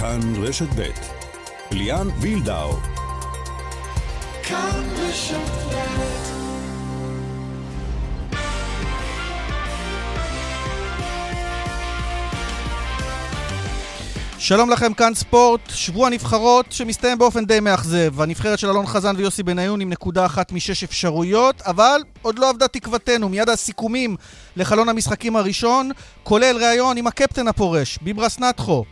[0.00, 0.90] כאן רשת ב'
[1.70, 2.72] ליאן וילדאו
[4.42, 6.30] כאן רשת ב'
[14.38, 18.20] שלום לכם, כאן ספורט, שבוע נבחרות שמסתיים באופן די מאכזב.
[18.20, 22.68] הנבחרת של אלון חזן ויוסי בניון עם נקודה אחת משש אפשרויות, אבל עוד לא עבדה
[22.68, 23.28] תקוותנו.
[23.28, 24.16] מיד הסיכומים
[24.56, 25.90] לחלון המשחקים הראשון,
[26.22, 28.84] כולל ראיון עם הקפטן הפורש, ביברס נטחו.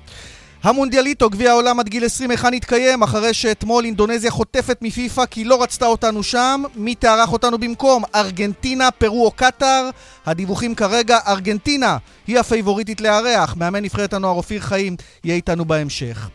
[0.62, 3.02] המונדיאליטו, גביע העולם עד גיל 20, היכן התקיים?
[3.02, 6.62] אחרי שאתמול אינדונזיה חוטפת מפיפ"א כי לא רצתה אותנו שם.
[6.74, 8.02] מי תארח אותנו במקום?
[8.14, 9.90] ארגנטינה, פרו או קטאר?
[10.26, 11.96] הדיווחים כרגע, ארגנטינה
[12.26, 13.54] היא הפייבוריטית לארח.
[13.56, 16.28] מאמן נבחרת הנוער אופיר חיים יהיה איתנו בהמשך.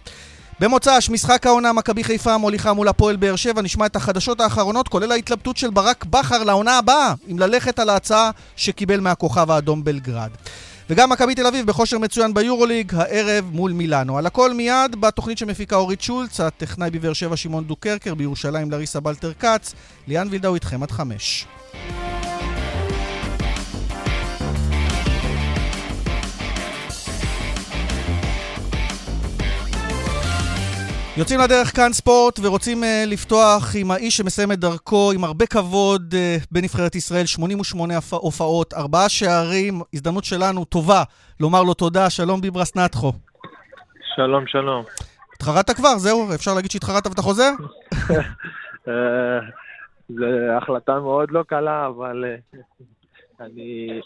[0.59, 5.11] במוצ"ש, משחק העונה מכבי חיפה מוליכה מול הפועל באר שבע, נשמע את החדשות האחרונות, כולל
[5.11, 10.30] ההתלבטות של ברק בכר לעונה הבאה, אם ללכת על ההצעה שקיבל מהכוכב האדום בלגרד.
[10.89, 14.17] וגם מכבי תל אביב בכושר מצוין ביורוליג, הערב מול מילאנו.
[14.17, 19.33] על הכל מיד בתוכנית שמפיקה אורית שולץ, הטכנאי בבאר שבע שמעון דוקרקר, בירושלים לריסה בלטר
[19.39, 19.73] כץ.
[20.08, 21.45] ליאן וילדאו איתכם עד חמש.
[31.17, 36.14] יוצאים לדרך כאן ספורט ורוצים uh, לפתוח עם האיש שמסיים את דרכו עם הרבה כבוד
[36.14, 41.03] uh, בנבחרת ישראל, 88 הופעות, ארבעה שערים, הזדמנות שלנו טובה
[41.39, 43.11] לומר לו תודה, שלום ביברס נטחו.
[44.16, 44.83] שלום, שלום.
[45.36, 45.97] התחרטת כבר?
[45.97, 46.36] זהו?
[46.36, 47.52] אפשר להגיד שהתחרטת ואתה חוזר?
[48.88, 49.39] אה,
[50.09, 50.25] זו
[50.58, 52.25] החלטה מאוד לא קלה, אבל
[53.42, 54.00] אני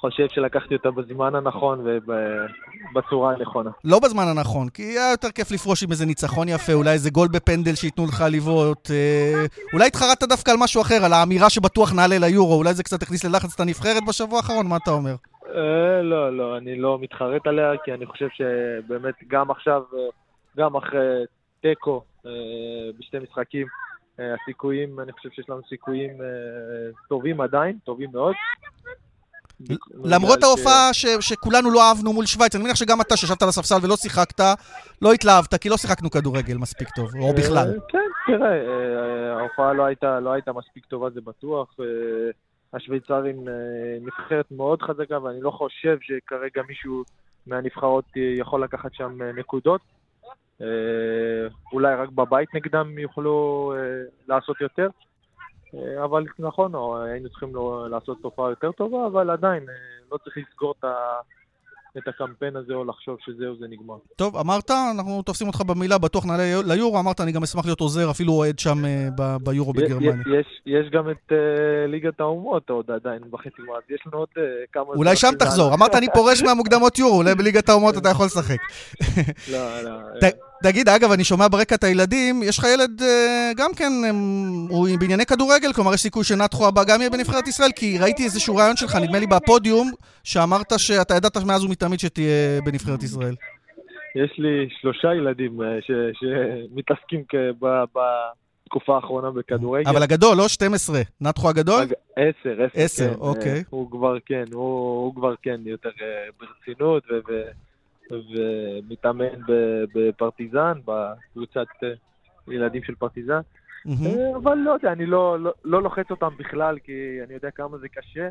[0.00, 3.70] חושב שלקחתי אותה בזמן הנכון ובצורה הנכונה.
[3.84, 7.28] לא בזמן הנכון, כי היה יותר כיף לפרוש עם איזה ניצחון יפה, אולי איזה גול
[7.28, 8.90] בפנדל שייתנו לך לבעוט.
[8.90, 13.02] אה, אולי התחרטת דווקא על משהו אחר, על האמירה שבטוח נעלה ליורו, אולי זה קצת
[13.02, 15.14] הכניס ללחץ את הנבחרת בשבוע האחרון, מה אתה אומר?
[15.54, 19.98] אה, לא, לא, אני לא מתחרט עליה, כי אני חושב שבאמת גם עכשיו, אה,
[20.56, 21.24] גם אחרי
[21.60, 22.02] תיקו
[22.98, 23.66] בשתי משחקים,
[24.18, 26.10] הסיכויים, אני חושב שיש לנו סיכויים
[27.08, 28.34] טובים עדיין, טובים מאוד.
[30.04, 31.06] למרות ההופעה ש...
[31.20, 34.40] שכולנו לא אהבנו מול שווייץ, אני מניח שגם אתה שישבת על הספסל ולא שיחקת,
[35.02, 37.68] לא התלהבת, כי לא שיחקנו כדורגל מספיק טוב, או בכלל.
[37.68, 41.74] אה, כן, תראה, אה, ההופעה לא הייתה, לא הייתה מספיק טובה, זה בטוח.
[41.80, 41.86] אה,
[42.74, 43.36] השוויצרים
[44.00, 47.02] נבחרת מאוד חזקה, ואני לא חושב שכרגע מישהו
[47.46, 49.80] מהנבחרות יכול לקחת שם נקודות.
[51.72, 53.72] אולי רק בבית נגדם יוכלו
[54.28, 54.88] לעשות יותר.
[55.76, 56.72] אה, אבל נכון,
[57.10, 57.52] היינו צריכים
[57.90, 59.74] לעשות תופעה יותר טובה, אבל עדיין, אה,
[60.12, 60.94] לא צריך לסגור את ה...
[61.98, 63.94] את הקמפיין הזה או לחשוב שזהו, זה נגמר.
[64.16, 68.10] טוב, אמרת, אנחנו תופסים אותך במילה, בטוח נעלה ליורו, אמרת, אני גם אשמח להיות עוזר,
[68.10, 70.40] אפילו אוהד שם uh, ביורו בגרמניה.
[70.40, 71.34] יש, יש גם את uh,
[71.88, 74.40] ליגת האומות עוד עדיין בחצי גמר, יש לנו עוד uh,
[74.72, 74.84] כמה...
[74.84, 78.58] אולי שם תחזור, אמרת, אני פורש מהמוקדמות יורו, אולי בליגת האומות אתה יכול לשחק.
[79.52, 79.90] לא, לא.
[80.62, 83.02] תגיד, אגב, אני שומע ברקע את הילדים, יש לך ילד
[83.56, 83.92] גם כן,
[84.68, 88.56] הוא בענייני כדורגל, כלומר, יש סיכוי שנתחו הבא גם יהיה בנבחרת ישראל, כי ראיתי איזשהו
[88.56, 89.90] רעיון שלך, נדמה לי בפודיום,
[90.24, 93.34] שאמרת שאתה ידעת מאז ומתמיד שתהיה בנבחרת ישראל.
[94.16, 95.78] יש לי שלושה ילדים אה,
[96.12, 97.22] שמתעסקים
[98.64, 99.90] בתקופה האחרונה בכדורגל.
[99.90, 101.00] אבל הגדול, לא 12.
[101.20, 101.82] נתחו הגדול?
[102.16, 103.20] עשר, עשר, עשר, כן.
[103.20, 103.64] אוקיי.
[103.70, 107.02] הוא כבר, כן, הוא כבר, כן, יותר אה, ברצינות
[108.10, 109.40] ומתאמן
[109.94, 111.88] בפרטיזן, בקבוצת אה,
[112.48, 113.40] ילדים של פרטיזן.
[114.36, 117.88] אבל לא יודע, אני לא, לא, לא לוחץ אותם בכלל, כי אני יודע כמה זה
[117.88, 118.28] קשה.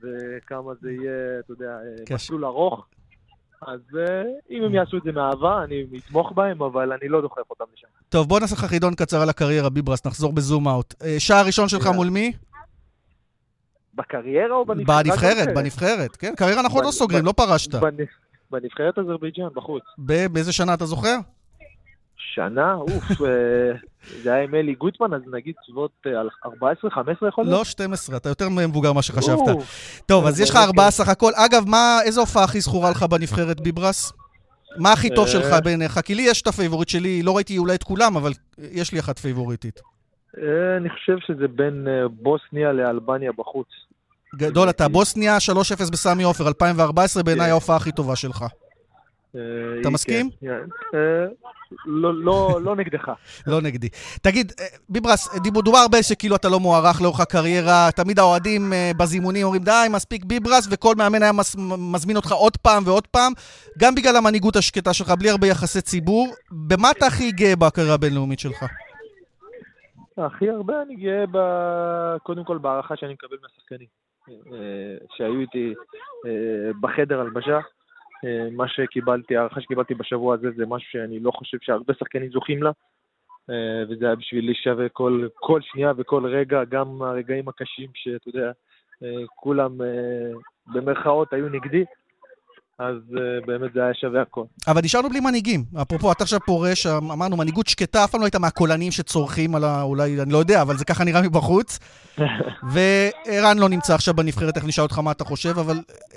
[0.00, 1.66] וכמה זה יהיה, אתה יודע,
[2.10, 2.86] אה, מסלול ארוך.
[3.62, 7.50] אז אה, אם הם יעשו את זה מאהבה, אני אתמוך בהם, אבל אני לא דוחף
[7.50, 7.86] אותם לשם.
[8.08, 10.94] טוב, בוא נעשה לך חידון קצר על הקריירה, ביברס, נחזור ב zoom out.
[11.02, 12.32] אה, שער ראשון שלך מול מי?
[13.94, 15.06] בקריירה או בנבחרת?
[15.06, 16.34] בנבחרת, בנבחרת, כן.
[16.36, 17.74] קריירה אנחנו לא סוגרים, לא פרשת.
[18.50, 19.82] בנבחרת אזרבייג'אן, בחוץ.
[19.98, 21.16] באיזה שנה אתה זוכר?
[22.16, 23.72] שנה, אוף, אה,
[24.22, 25.90] זה היה עם אלי גוטמן, אז נגיד סביבות
[26.46, 27.58] 14, אה, 15 יכול להיות?
[27.58, 29.38] לא, 12, אתה יותר מבוגר ממה שחשבת.
[30.06, 31.32] טוב, אז יש לך ארבעה סך הכל.
[31.34, 31.64] אגב,
[32.04, 34.12] איזו הופעה הכי זכורה לך בנבחרת ביברס?
[34.78, 35.60] מה הכי טוב שלך אה.
[35.60, 36.00] בעיניך?
[36.04, 39.00] כי לי יש את ה favorite שלי, לא ראיתי אולי את כולם, אבל יש לי
[39.00, 39.80] אחת פייבוריטית.
[40.78, 43.68] אני חושב שזה בין בוסניה לאלבניה בחוץ.
[44.36, 45.36] גדול, אתה בוסניה
[45.86, 47.50] 3-0 בסמי עופר, 2014, בעיניי כן.
[47.50, 48.44] ההופעה הכי טובה שלך.
[49.80, 50.30] אתה מסכים?
[50.40, 50.46] כן,
[50.92, 51.48] כן.
[51.86, 53.08] לא, לא, לא נגדך.
[53.46, 53.88] לא נגדי.
[54.22, 55.28] תגיד, אה, ביברס,
[55.64, 60.24] דובר הרבה שכאילו אתה לא מוערך לאורך הקריירה, תמיד האוהדים אה, בזימונים אומרים, די, מספיק
[60.24, 61.32] ביברס, וכל מאמן היה
[61.92, 63.32] מזמין אותך עוד פעם ועוד פעם,
[63.78, 66.28] גם בגלל המנהיגות השקטה שלך, בלי הרבה יחסי ציבור.
[66.50, 68.64] במה אתה הכי גאה בקריירה הבינלאומית שלך?
[70.18, 71.24] הכי הרבה אני גאה.
[72.22, 74.03] קודם כל בהערכה שאני מקבל מהשחקנים, אה,
[75.16, 75.74] שהיו איתי
[76.80, 77.58] בחדר הלבשה.
[78.52, 82.70] מה שקיבלתי, הערכה שקיבלתי בשבוע הזה זה משהו שאני לא חושב שהרבה שחקנים זוכים לה.
[83.88, 88.52] וזה היה בשביל להישווה כל, כל שנייה וכל רגע, גם הרגעים הקשים שאתה יודע,
[89.36, 89.78] כולם
[90.74, 91.84] במרכאות היו נגדי.
[92.78, 94.44] אז uh, באמת זה היה שווה הכל.
[94.68, 95.64] אבל נשארנו בלי מנהיגים.
[95.82, 99.82] אפרופו, אתה עכשיו פורש, אמרנו, מנהיגות שקטה, אף פעם לא הייתה מהקולנים שצורכים על ה...
[99.82, 101.78] אולי, אני לא יודע, אבל זה ככה נראה מבחוץ.
[102.72, 105.74] וערן לא נמצא עכשיו בנבחרת, איך נשאל אותך מה אתה חושב, אבל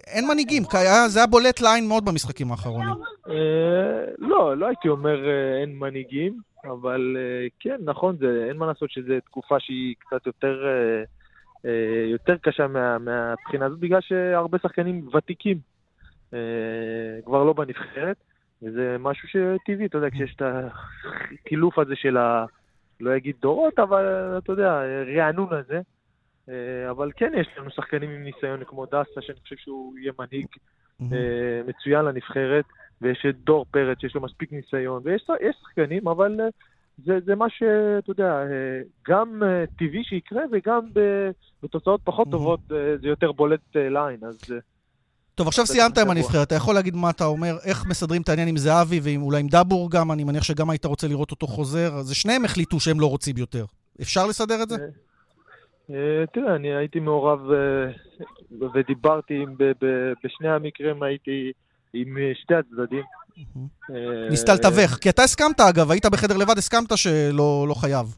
[0.07, 0.63] אין מנהיגים,
[1.07, 2.89] זה היה בולט לעין מאוד במשחקים האחרונים.
[3.25, 3.30] Uh,
[4.18, 8.92] לא, לא הייתי אומר uh, אין מנהיגים, אבל uh, כן, נכון, זה, אין מה לעשות
[8.92, 10.57] שזו תקופה שהיא קצת יותר...
[12.12, 15.76] יותר קשה מה, מהבחינה הזאת, בגלל שהרבה שחקנים ותיקים אה,
[17.25, 18.18] כבר לא בנבחרת,
[18.62, 22.45] וזה משהו שטבעי, אתה יודע, כשיש את הקילוף הזה של ה...
[23.00, 24.81] לא אגיד דורות, אבל אתה יודע,
[25.15, 25.81] רענון הזה.
[26.50, 30.47] אה, אבל כן יש לנו שחקנים עם ניסיון כמו דסה, שאני חושב שהוא יהיה מנהיג
[31.01, 32.65] אה, מצוין לנבחרת,
[33.01, 35.30] ויש את דור פרץ שיש לו מספיק ניסיון, ויש
[35.62, 36.39] שחקנים, אבל
[37.06, 38.44] זה, זה מה שאתה יודע,
[39.07, 39.41] גם
[39.77, 40.81] טבעי שיקרה, וגם
[41.63, 42.59] בתוצאות פחות טובות
[43.01, 44.53] זה יותר בולט לעין, אז...
[45.38, 48.48] טוב, עכשיו סיימת עם הנבחרת, אתה יכול להגיד מה אתה אומר, איך מסדרים את העניין
[48.48, 52.13] עם זהבי ואולי עם דאבור גם, אני מניח שגם היית רוצה לראות אותו חוזר, אז
[52.13, 53.66] שניהם החליטו שהם לא רוצים יותר.
[54.01, 54.75] אפשר לסדר את זה?
[54.75, 59.45] אה, אה, תראה, אני הייתי מעורב אה, ודיברתי
[60.24, 61.51] בשני המקרים, הייתי
[61.94, 63.04] עם שתי הצדדים.
[64.30, 68.18] ניסת לתווך, כי אתה הסכמת אגב, היית בחדר לבד, הסכמת שלא לא חייב.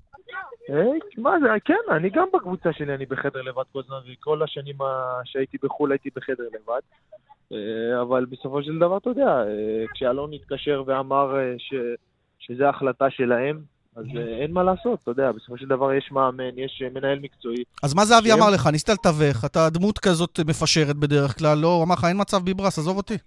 [1.17, 4.75] מה זה, כן, אני גם בקבוצה שלי, אני בחדר לבד כל הזמן, וכל השנים
[5.25, 6.81] שהייתי בחו"ל הייתי בחדר לבד.
[7.53, 11.73] אה, אבל בסופו של דבר, אתה יודע, אה, כשאלון התקשר ואמר אה, ש,
[12.39, 13.59] שזו החלטה שלהם,
[13.95, 14.05] אז
[14.41, 17.63] אין מה לעשות, אתה יודע, בסופו של דבר יש מאמן, יש מנהל מקצועי.
[17.83, 18.67] אז מה זהבי אמר לך?
[18.67, 22.79] ניסית לתווך, אתה דמות כזאת מפשרת בדרך כלל, לא, הוא אמר לך, אין מצב ביברס,
[22.79, 23.17] עזוב אותי.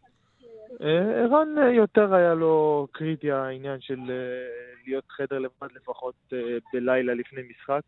[0.83, 3.99] ערן יותר היה לו קריטי העניין של
[4.87, 6.33] להיות חדר לבד לפחות
[6.73, 7.81] בלילה לפני משחק.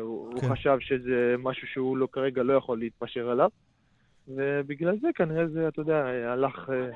[0.00, 0.48] הוא כן.
[0.48, 3.48] חשב שזה משהו שהוא לא, כרגע לא יכול להתפשר עליו.
[4.28, 6.70] ובגלל זה כנראה זה, אתה יודע, הלך...
[6.72, 6.90] אה,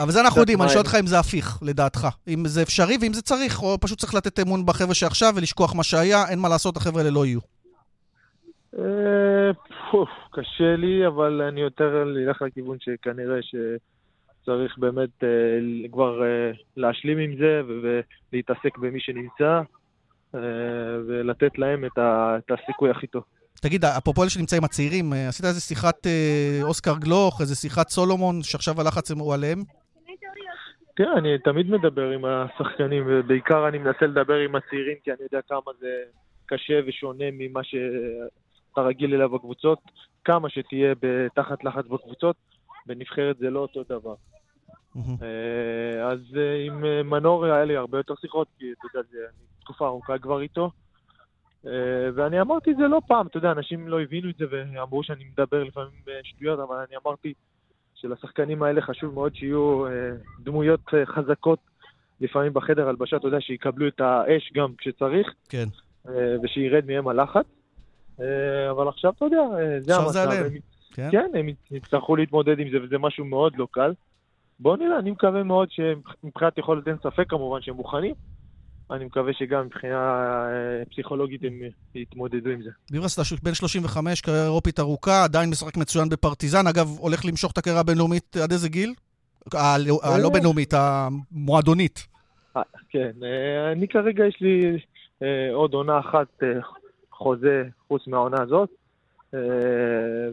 [0.00, 2.08] אבל זה אנחנו יודעים, אני שואל אותך אם זה הפיך, לדעתך.
[2.28, 5.82] אם זה אפשרי ואם זה צריך, או פשוט צריך לתת אמון בחבר'ה שעכשיו ולשכוח מה
[5.82, 7.40] שהיה, אין מה לעשות, החבר'ה האלה לא יהיו.
[8.78, 9.50] אה,
[10.32, 13.38] קשה לי, אבל אני יותר אלך לכיוון שכנראה
[14.44, 16.22] שצריך באמת אה, כבר
[16.76, 19.60] להשלים עם זה ולהתעסק במי שנמצא
[21.06, 23.22] ולתת להם את הסיכוי הכי טוב.
[23.62, 28.80] תגיד, אפרופו אלה שנמצאים הצעירים, עשית איזה שיחת אה, אוסקר גלוך, איזה שיחת סולומון, שעכשיו
[28.80, 29.58] הלחץ הוא עליהם?
[30.96, 35.40] תראה, אני תמיד מדבר עם השחקנים, ובעיקר אני מנסה לדבר עם הצעירים, כי אני יודע
[35.48, 35.88] כמה זה
[36.46, 39.78] קשה ושונה ממה שאתה רגיל אליו בקבוצות.
[40.24, 40.94] כמה שתהיה
[41.34, 42.36] תחת לחץ בקבוצות,
[42.86, 44.14] בנבחרת זה לא אותו דבר.
[44.96, 46.20] אה, אז
[46.66, 49.18] עם מנור היה לי הרבה יותר שיחות, כי אתה יודע, זה
[49.60, 50.70] תקופה ארוכה כבר איתו.
[51.66, 55.02] אה, ואני אמרתי את זה לא פעם, אתה יודע, אנשים לא הבינו את זה ואמרו
[55.02, 55.90] שאני מדבר לפעמים
[56.22, 57.34] שטויות, אבל אני אמרתי
[57.94, 59.90] שלשחקנים האלה חשוב מאוד שיהיו אה,
[60.40, 61.58] דמויות אה, חזקות
[62.20, 65.64] לפעמים בחדר הלבשה, אתה יודע, שיקבלו את האש גם כשצריך, כן.
[66.42, 67.44] ושירד מהם הלחץ.
[68.70, 69.42] אבל עכשיו, אתה יודע,
[69.80, 70.10] זה המצב.
[70.10, 70.52] זה עליהם.
[70.94, 71.08] כן?
[71.10, 73.92] כן, הם יצטרכו להתמודד עם זה, וזה משהו מאוד לא קל.
[74.60, 78.14] בואו נראה, אני מקווה מאוד שמבחינת יכולת אין ספק כמובן שהם מוכנים.
[78.90, 81.52] אני מקווה שגם מבחינה אה, פסיכולוגית הם
[81.94, 82.70] יתמודדו עם זה.
[82.90, 86.66] ביברס, אתה בן 35, קריירה אירופית ארוכה, עדיין משחק מצוין בפרטיזן.
[86.66, 88.94] אגב, הולך למשוך את הקריירה הבינלאומית עד איזה גיל?
[89.52, 92.06] הלא אה, בינלאומית, המועדונית.
[92.56, 93.10] אה, כן,
[93.72, 94.78] אני כרגע יש לי
[95.52, 96.42] עוד עונה אחת
[97.12, 98.83] חוזה חוץ מהעונה הזאת.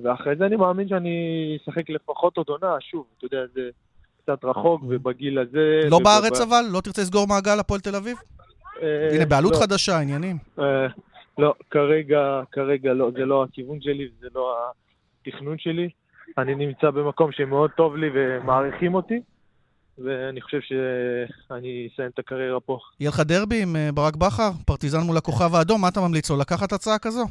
[0.03, 3.69] ואחרי זה אני מאמין שאני אשחק לפחות עוד עונה, שוב, אתה יודע, זה
[4.23, 5.81] קצת רחוק, ובגיל הזה...
[5.89, 6.61] לא בארץ אבל?
[6.71, 8.17] לא תרצה לסגור מעגל הפועל תל אביב?
[8.81, 9.57] אה, הנה, בעלות לא.
[9.57, 10.37] חדשה, עניינים.
[10.59, 10.87] אה,
[11.37, 14.55] לא, כרגע, כרגע לא, זה לא הכיוון שלי, זה לא
[15.21, 15.89] התכנון שלי.
[16.37, 19.21] אני נמצא במקום שמאוד טוב לי ומעריכים אותי,
[19.97, 22.79] ואני חושב שאני אסיים את הקריירה פה.
[22.99, 26.37] יהיה לך דרבי עם אה, ברק בכר, פרטיזן מול הכוכב האדום, מה אתה ממליץ לו?
[26.37, 27.25] לקחת הצעה כזו?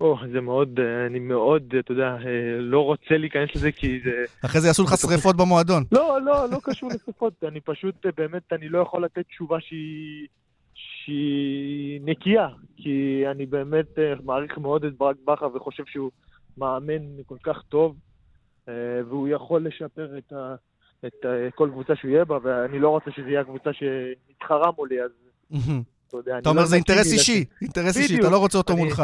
[0.00, 2.16] או, זה מאוד, אני מאוד, אתה יודע,
[2.58, 4.24] לא רוצה להיכנס לזה כי זה...
[4.44, 5.84] אחרי זה יעשו לך שריפות במועדון.
[5.92, 10.26] לא, לא, לא קשור לשרפות, אני פשוט, באמת, אני לא יכול לתת תשובה שהיא...
[10.74, 16.10] שהיא נקייה, כי אני באמת אה, מעריך מאוד את ברק בכר וחושב שהוא
[16.58, 17.96] מאמן כל כך טוב,
[18.68, 18.74] אה,
[19.08, 20.54] והוא יכול לשפר את, ה,
[21.06, 25.02] את ה, כל קבוצה שהוא יהיה בה, ואני לא רוצה שזה יהיה הקבוצה שהתחרה מולי,
[25.02, 25.10] אז
[26.08, 29.02] אתה יודע, אתה אומר, לא זה אינטרס אישי, אינטרס אישי, אתה לא רוצה אותו מולך.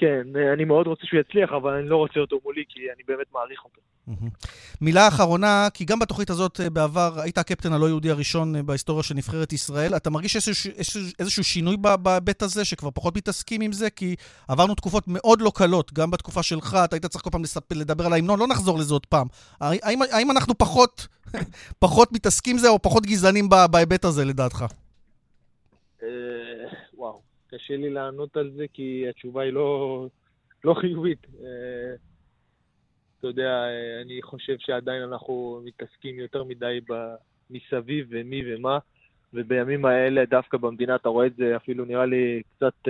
[0.00, 3.26] כן, אני מאוד רוצה שהוא יצליח, אבל אני לא רוצה אותו מולי, כי אני באמת
[3.32, 3.80] מעריך אותו.
[4.80, 9.02] מילה אחרונה, כי גם בתוכנית הזאת אה, בעבר היית הקפטן הלא יהודי הראשון אה, בהיסטוריה
[9.02, 9.96] של נבחרת ישראל.
[9.96, 10.72] אתה מרגיש איזשהו,
[11.18, 13.90] איזשהו, שינוי בהיבט הזה, שכבר פחות מתעסקים עם זה?
[13.90, 14.16] כי
[14.48, 17.72] עברנו תקופות מאוד לא קלות, גם בתקופה שלך, אתה היית צריך כל פעם לספ...
[17.72, 19.26] לדבר על ההמנון, לא נחזור לזה עוד פעם.
[19.60, 21.06] האם, האם אנחנו פחות,
[21.78, 24.64] פחות מתעסקים זה, או פחות גזענים בהיבט הזה, לדעתך?
[27.52, 30.06] אה, קשה לי לענות על זה, כי התשובה היא לא,
[30.64, 31.26] לא חיובית.
[33.18, 33.64] אתה יודע,
[34.02, 36.80] אני חושב שעדיין אנחנו מתעסקים יותר מדי
[37.50, 38.78] מסביב ומי ומה,
[39.34, 42.88] ובימים האלה, דווקא במדינה, אתה רואה את זה אפילו נראה לי קצת.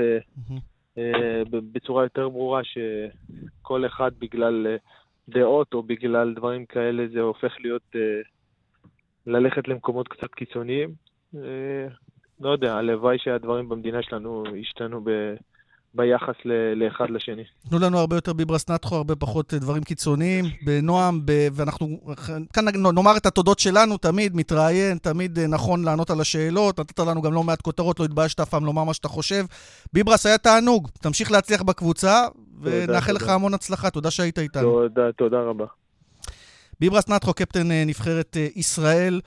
[0.99, 4.77] אה, בצורה יותר ברורה, שכל אחד בגלל אה,
[5.29, 8.21] דעות או בגלל דברים כאלה, זה הופך להיות, אה,
[9.27, 10.95] ללכת למקומות קצת קיצוניים.
[12.41, 15.11] לא יודע, הלוואי שהדברים במדינה שלנו ישתנו ב...
[15.95, 16.35] ביחס
[16.77, 17.43] לאחד לשני.
[17.69, 21.49] תנו לנו הרבה יותר ביברס נטחו, הרבה פחות אה, דברים קיצוניים, בנועם, ב...
[21.53, 22.01] ואנחנו
[22.53, 27.23] כאן נאמר את התודות שלנו, תמיד מתראיין, תמיד אה, נכון לענות על השאלות, נתת לנו
[27.23, 29.45] גם לא מעט כותרות, לא התביישת אף פעם לומר מה שאתה חושב.
[29.93, 32.27] ביברס, היה תענוג, תמשיך להצליח בקבוצה,
[32.63, 34.73] ונאחל לך המון הצלחה, תודה שהיית איתנו.
[34.73, 35.65] תודה, תודה רבה.
[36.81, 39.21] ביברס נטחו, קפטן אה, נבחרת ישראל.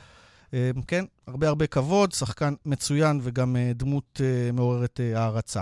[0.87, 4.21] כן, הרבה הרבה כבוד, שחקן מצוין וגם דמות
[4.53, 5.61] מעוררת הערצה.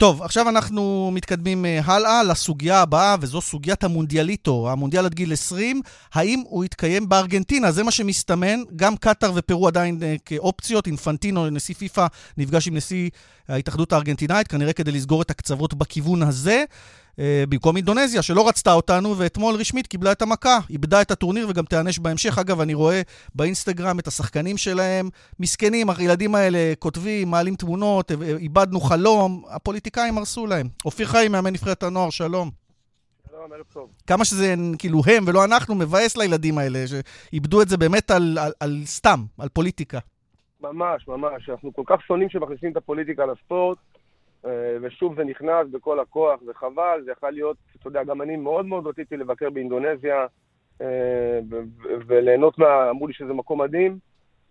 [0.00, 5.82] טוב, עכשיו אנחנו מתקדמים אה, הלאה לסוגיה הבאה, וזו סוגיית המונדיאליטו, המונדיאל עד גיל 20.
[6.14, 7.72] האם הוא יתקיים בארגנטינה?
[7.72, 8.60] זה מה שמסתמן.
[8.76, 10.86] גם קטאר ופרו עדיין אה, כאופציות.
[10.86, 12.06] אינפנטינו, נשיא פיפ"א,
[12.38, 13.10] נפגש עם נשיא
[13.48, 16.64] ההתאחדות הארגנטינאית, כנראה כדי לסגור את הקצוות בכיוון הזה.
[17.20, 21.64] אה, במקום אינדונזיה, שלא רצתה אותנו, ואתמול רשמית קיבלה את המכה, איבדה את הטורניר וגם
[21.64, 22.38] תיענש בהמשך.
[22.38, 23.02] אגב, אני רואה
[23.34, 25.08] באינסטגרם את השחקנים שלהם,
[25.40, 30.68] מסכנים, הילדים האלה כותבים, מעלים תמונות, איבדנו חלום, הפוליטיקאים הרסו להם.
[30.84, 32.50] אופיר חיים, מאמן נבחרת הנוער, שלום.
[33.30, 33.90] שלום, ערב טוב.
[34.06, 38.52] כמה שזה כאילו הם ולא אנחנו, מבאס לילדים האלה, שאיבדו את זה באמת על, על,
[38.60, 39.98] על סתם, על פוליטיקה.
[40.60, 41.48] ממש, ממש.
[41.48, 43.78] אנחנו כל כך שונאים שמכניסים את הפוליטיקה לספורט.
[44.46, 48.66] אה, ושוב זה נכנס בכל הכוח, וחבל, זה יכול להיות, אתה יודע, גם אני מאוד
[48.66, 50.26] מאוד רציתי לבקר באינדונזיה
[50.80, 51.38] אה,
[52.06, 52.90] וליהנות מה...
[52.90, 53.98] אמרו לי שזה מקום מדהים.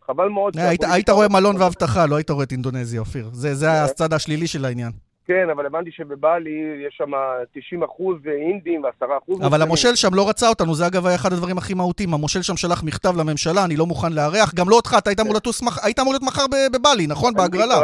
[0.05, 0.57] חבל מאוד.
[0.57, 3.29] אה, היית רואה מלון ואבטחה, לא היית רואה את אינדונזיה, אופיר.
[3.31, 4.91] זה הצד השלילי של העניין.
[5.29, 7.11] כן, אבל הבנתי שבבלי יש שם
[7.53, 9.41] 90 אחוז אינדים ו-10 אחוז...
[9.41, 12.13] אבל המושל שם לא רצה אותנו, זה אגב היה אחד הדברים הכי מהותיים.
[12.13, 15.35] המושל שם שלח מכתב לממשלה, אני לא מוכן לארח, גם לא אותך, אתה היית אמור
[15.35, 17.33] לטוס, היית אמור להיות מחר בבלי, נכון?
[17.33, 17.81] בהגרלה.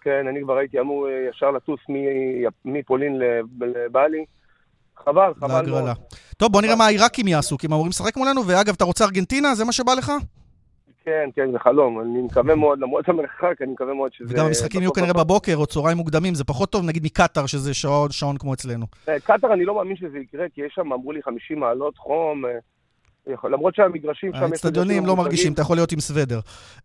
[0.00, 1.80] כן, אני כבר הייתי אמור אה, ישר לטוס
[2.64, 3.18] מפולין
[3.60, 4.24] לבלי.
[5.04, 5.90] חבל, חבל מאוד.
[6.36, 9.54] טוב, בוא נראה מה העיראקים יעשו, כי הם אמורים לשחק מולנו, ואגב, אתה רוצה ארגנטינה?
[9.54, 10.12] זה מה שבא לך?
[11.04, 12.00] כן, כן, זה חלום.
[12.00, 14.34] אני מקווה מאוד, למרות המרחק, אני מקווה מאוד שזה...
[14.34, 18.10] וגם המשחקים יהיו כנראה בבוקר או צהריים מוקדמים, זה פחות טוב נגיד מקטאר, שזה שעון,
[18.10, 18.86] שעון כמו אצלנו.
[19.08, 22.44] אה, קטאר אני לא מאמין שזה יקרה, כי יש שם, אמרו לי, 50 מעלות חום.
[23.28, 24.42] אה, למרות שהמגרשים שם...
[24.42, 26.40] האצטדיונים לא מרגישים, אתה יכול להיות עם סוודר.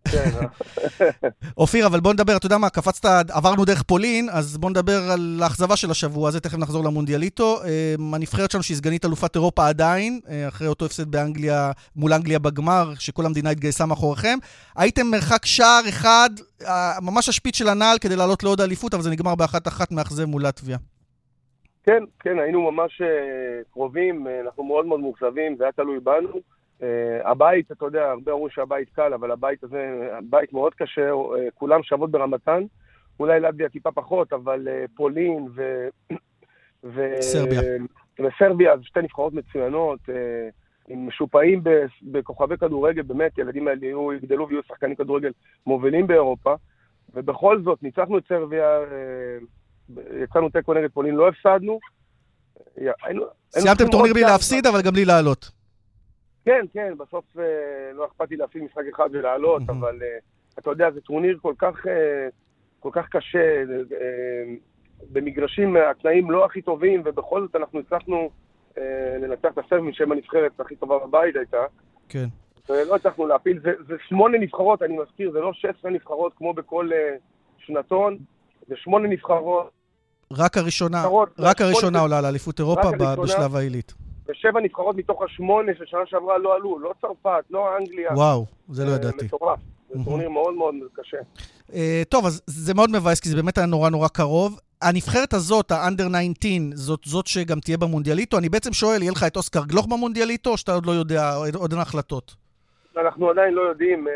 [0.07, 0.31] כן.
[0.41, 1.09] אה.
[1.57, 5.39] אופיר, אבל בוא נדבר, אתה יודע מה, קפצת, עברנו דרך פולין, אז בוא נדבר על
[5.43, 7.63] האכזבה של השבוע הזה, תכף נחזור למונדיאליטו.
[7.63, 12.39] אה, הנבחרת שלנו, שהיא סגנית אלופת אירופה עדיין, אה, אחרי אותו הפסד באנגליה, מול אנגליה
[12.39, 14.37] בגמר, שכל המדינה התגייסה מאחוריכם.
[14.75, 16.29] הייתם מרחק שער אחד,
[17.01, 20.45] ממש השפיץ של הנעל כדי לעלות לעוד אליפות, אבל זה נגמר באחת אחת מאכזב מול
[20.45, 20.77] לטביה.
[21.85, 23.05] כן, כן, היינו ממש uh,
[23.71, 26.29] קרובים, uh, אנחנו מאוד מאוד מאוכזבים, זה היה תלוי בנו.
[26.79, 26.83] Uh,
[27.23, 31.11] הבית, אתה יודע, הרבה אמרו שהבית קל, אבל הבית הזה, בית מאוד קשה,
[31.53, 32.63] כולם שוות ברמתן.
[33.19, 35.87] אולי לטביה טיפה פחות, אבל פולין ו...
[36.93, 37.15] ו...
[37.19, 37.61] סרביה.
[38.19, 39.99] וסרביה, זה שתי נבחרות מצוינות,
[40.87, 41.61] עם משופעים
[42.03, 45.31] בכוכבי כדורגל, באמת, ילדים האלה יהיו, יגדלו ויהיו שחקנים כדורגל
[45.65, 46.55] מובילים באירופה,
[47.13, 48.79] ובכל זאת, ניצחנו את סרביה,
[50.23, 51.79] יצאנו תיקו נגד פולין, לא הפסדנו.
[53.51, 55.51] סיימתם טורניר בלי להפסיד, אבל גם בלי לעלות.
[56.45, 57.43] כן, כן, בסוף אה,
[57.93, 60.17] לא אכפת לי להפסיד משחק אחד ולעלות, אבל אה,
[60.59, 62.27] אתה יודע, זה טורניר כל כך, אה,
[62.79, 63.63] כל כך קשה,
[65.11, 68.29] במגרשים התנאים לא הכי טובים, ובכל זאת אנחנו הצלחנו
[69.21, 71.63] לנצח את הסרבים שם הנבחרת הכי טובה בבית הייתה.
[72.09, 72.25] כן.
[72.69, 76.89] ולא הצלחנו להפיל, זה, זה שמונה נבחרות, אני מזכיר, זה לא 16 נבחרות כמו בכל
[77.57, 78.17] שנתון,
[78.67, 79.69] זה שמונה נבחרות.
[80.31, 81.05] רק הראשונה,
[81.39, 82.91] רק הראשונה עולה לאליפות אירופה
[83.24, 83.93] בשלב העילית.
[84.27, 88.13] ושבע נבחרות מתוך השמונה של שנה שעברה לא עלו, לא צרפת, לא אנגליה.
[88.13, 89.25] וואו, זה לא אה, ידעתי.
[89.25, 89.60] מטורף.
[89.89, 91.17] זה טורניר מאוד מאוד קשה.
[91.69, 91.74] Uh,
[92.10, 94.60] טוב, אז זה מאוד מבאס, כי זה באמת היה נורא נורא קרוב.
[94.81, 98.38] הנבחרת הזאת, ה-under 19, זאת, זאת שגם תהיה במונדיאליטו.
[98.38, 101.72] אני בעצם שואל, יהיה לך את אוסקר גלוך במונדיאליטו, או שאתה עוד לא יודע, עוד
[101.72, 102.36] אין החלטות?
[102.98, 104.07] אנחנו עדיין לא יודעים.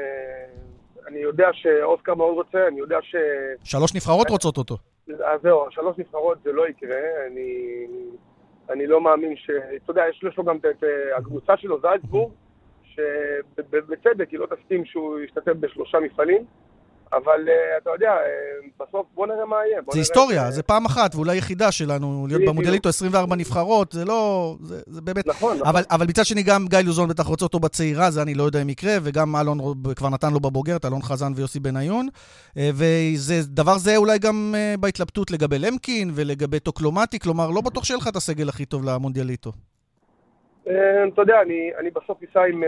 [1.09, 3.15] אני יודע שאוסקר מאוד רוצה, אני יודע ש...
[3.63, 4.77] שלוש נבחרות רוצות אותו.
[5.09, 6.97] אז זהו, שלוש נבחרות זה לא יקרה.
[7.27, 7.85] אני...
[8.69, 9.49] אני לא מאמין ש...
[9.83, 10.83] אתה יודע, יש לו גם את
[11.17, 12.31] הקבוצה שלו, זלצבורג,
[12.83, 16.45] שבצדק היא לא תסכים שהוא ישתתף בשלושה מפעלים.
[17.13, 19.81] אבל uh, אתה יודע, uh, בסוף בוא נראה מה יהיה.
[19.91, 20.53] זה היסטוריה, ש...
[20.53, 24.55] זה פעם אחת, ואולי יחידה שלנו, להיות במונדיאליטו 24 נבחרות, זה לא...
[24.63, 25.27] זה, זה באמת...
[25.27, 25.67] נכון, נכון.
[25.67, 28.61] אבל, אבל מצד שני, גם גיא לוזון בטח רוצה אותו בצעירה, זה אני לא יודע
[28.61, 29.59] אם יקרה, וגם אלון
[29.95, 32.07] כבר נתן לו בבוגרת, אלון חזן ויוסי בניון.
[32.49, 38.07] Uh, ודבר זה אולי גם בהתלבטות לגבי למקין ולגבי טוקלומטי, כלומר, לא בטוח שיהיה לך
[38.07, 39.51] את הסגל הכי טוב למונדיאליטו.
[40.69, 42.63] אה, אתה יודע, אני, אני בסוף אסע עם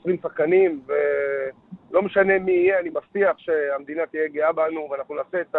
[0.00, 5.40] 20 אה, שחקנים, ולא משנה מי יהיה, אני מבטיח שהמדינה תהיה גאה בנו, ואנחנו נעשה
[5.40, 5.56] את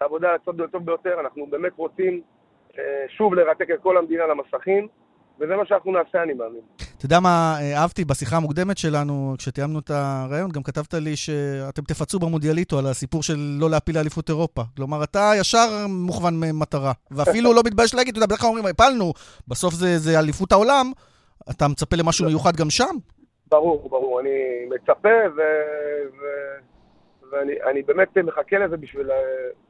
[0.00, 1.20] העבודה הטוב ביותר.
[1.20, 2.20] אנחנו באמת רוצים
[2.78, 4.88] אה, שוב לרתק את כל המדינה למסכים,
[5.38, 6.85] וזה מה שאנחנו נעשה, אני מאמין.
[6.96, 12.18] אתה יודע מה אהבתי בשיחה המוקדמת שלנו, כשתיאמנו את הרעיון, גם כתבת לי שאתם תפצו
[12.18, 14.62] במונדיאליטו על הסיפור של לא להפיל לאליפות אירופה.
[14.76, 19.12] כלומר, אתה ישר מוכוון מטרה, ואפילו לא מתבייש להגיד, אתה יודע, בדרך כלל אומרים, הפלנו,
[19.48, 20.92] בסוף זה, זה אליפות העולם,
[21.50, 22.30] אתה מצפה למשהו לא.
[22.30, 22.96] מיוחד גם שם?
[23.48, 24.30] ברור, ברור, אני
[24.74, 25.40] מצפה ו...
[26.20, 26.24] ו...
[27.32, 29.08] ואני באמת מחכה לזה בשביל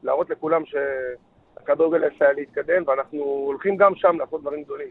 [0.03, 4.89] להראות לכולם שהכדורגל הישראלי יתקדם, ואנחנו הולכים גם שם לעשות דברים גדולים.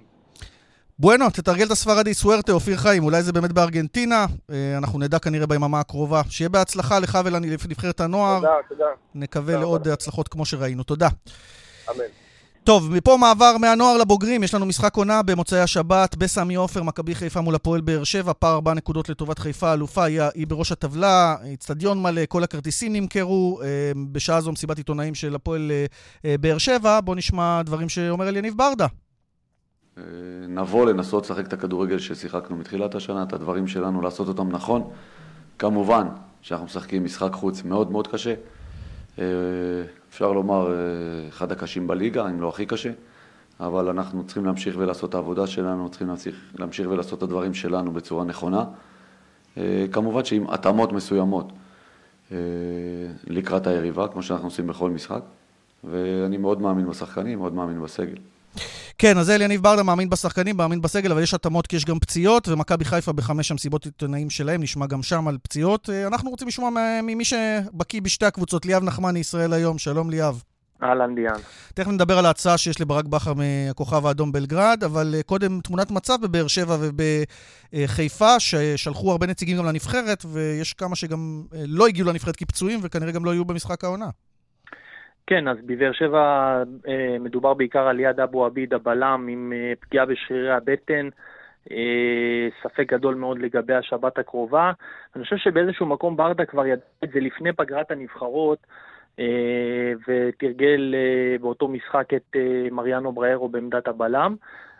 [0.99, 5.47] בואנו, תתרגל את הספרדי, סוורטה, אופיר חיים, אולי זה באמת בארגנטינה, אה, אנחנו נדע כנראה
[5.47, 6.21] ביממה הקרובה.
[6.29, 8.39] שיהיה בהצלחה לך ולנבחרת הנוער.
[8.39, 8.85] תודה, תודה.
[9.15, 9.93] נקווה תודה לעוד תודה.
[9.93, 10.83] הצלחות כמו שראינו.
[10.83, 11.07] תודה.
[11.89, 12.03] אמן.
[12.63, 17.41] טוב, מפה מעבר מהנוער לבוגרים, יש לנו משחק עונה במוצאי השבת בסמי עופר, מכבי חיפה
[17.41, 22.01] מול הפועל באר שבע, פער ארבע נקודות לטובת חיפה, אלופה, היא, היא בראש הטבלה, אצטדיון
[22.01, 23.67] מלא, כל הכרטיסים נמכרו, אה,
[24.11, 25.71] בשעה זו מסיבת עיתונאים של הפועל
[26.25, 28.87] אה, באר שבע, בואו נשמע דברים שאומר אליניב ברדה.
[29.97, 30.03] אה,
[30.47, 34.89] נבוא לנסות לשחק את הכדורגל ששיחקנו מתחילת השנה, את הדברים שלנו, לעשות אותם נכון.
[35.59, 36.07] כמובן
[36.41, 38.33] שאנחנו משחקים משחק חוץ מאוד מאוד קשה.
[39.19, 39.25] אה,
[40.09, 42.91] אפשר לומר אה, אחד הקשים בליגה, אם לא הכי קשה,
[43.59, 47.91] אבל אנחנו צריכים להמשיך ולעשות את העבודה שלנו, צריכים להמשיך, להמשיך ולעשות את הדברים שלנו
[47.91, 48.63] בצורה נכונה.
[49.91, 51.51] כמובן שעם התאמות מסוימות
[53.27, 55.21] לקראת היריבה, כמו שאנחנו עושים בכל משחק,
[55.83, 58.17] ואני מאוד מאמין בשחקנים, מאוד מאמין בסגל.
[58.97, 61.99] כן, אז אלי יניב ברדה מאמין בשחקנים, מאמין בסגל, אבל יש התאמות כי יש גם
[61.99, 65.89] פציעות, ומכבי חיפה בחמש המסיבות עיתונאים שלהם, נשמע גם שם על פציעות.
[65.89, 66.69] אה, אנחנו רוצים לשמוע
[67.03, 69.77] ממי שבקיא בשתי הקבוצות, ליאב נחמני, ישראל היום.
[69.77, 70.43] שלום ליאב.
[70.83, 71.39] אהלן דיאן.
[71.73, 76.17] תכף נדבר על ההצעה שיש לברק בכר מהכוכב האדום בלגרד, אבל אה, קודם תמונת מצב
[76.21, 76.77] בבאר שבע
[77.73, 83.11] ובחיפה, ששלחו הרבה נציגים גם לנבחרת, ויש כמה שגם אה, לא הגיעו לנבחרת כפצועים, וכנראה
[83.11, 84.09] גם לא יהיו במשחק העונה.
[85.27, 90.05] כן, אז בבאר שבע אה, מדובר בעיקר על יד אבו עביד, הבלם, עם אה, פגיעה
[90.05, 91.09] בשרירי הבטן.
[91.71, 94.71] אה, ספק גדול מאוד לגבי השבת הקרובה.
[95.15, 98.67] אני חושב שבאיזשהו מקום ברדה כבר ידע את זה לפני פגרת הנבחרות,
[100.07, 100.95] ותרגל
[101.41, 102.35] באותו משחק את
[102.71, 104.35] מריאנו בריירו בעמדת הבלם.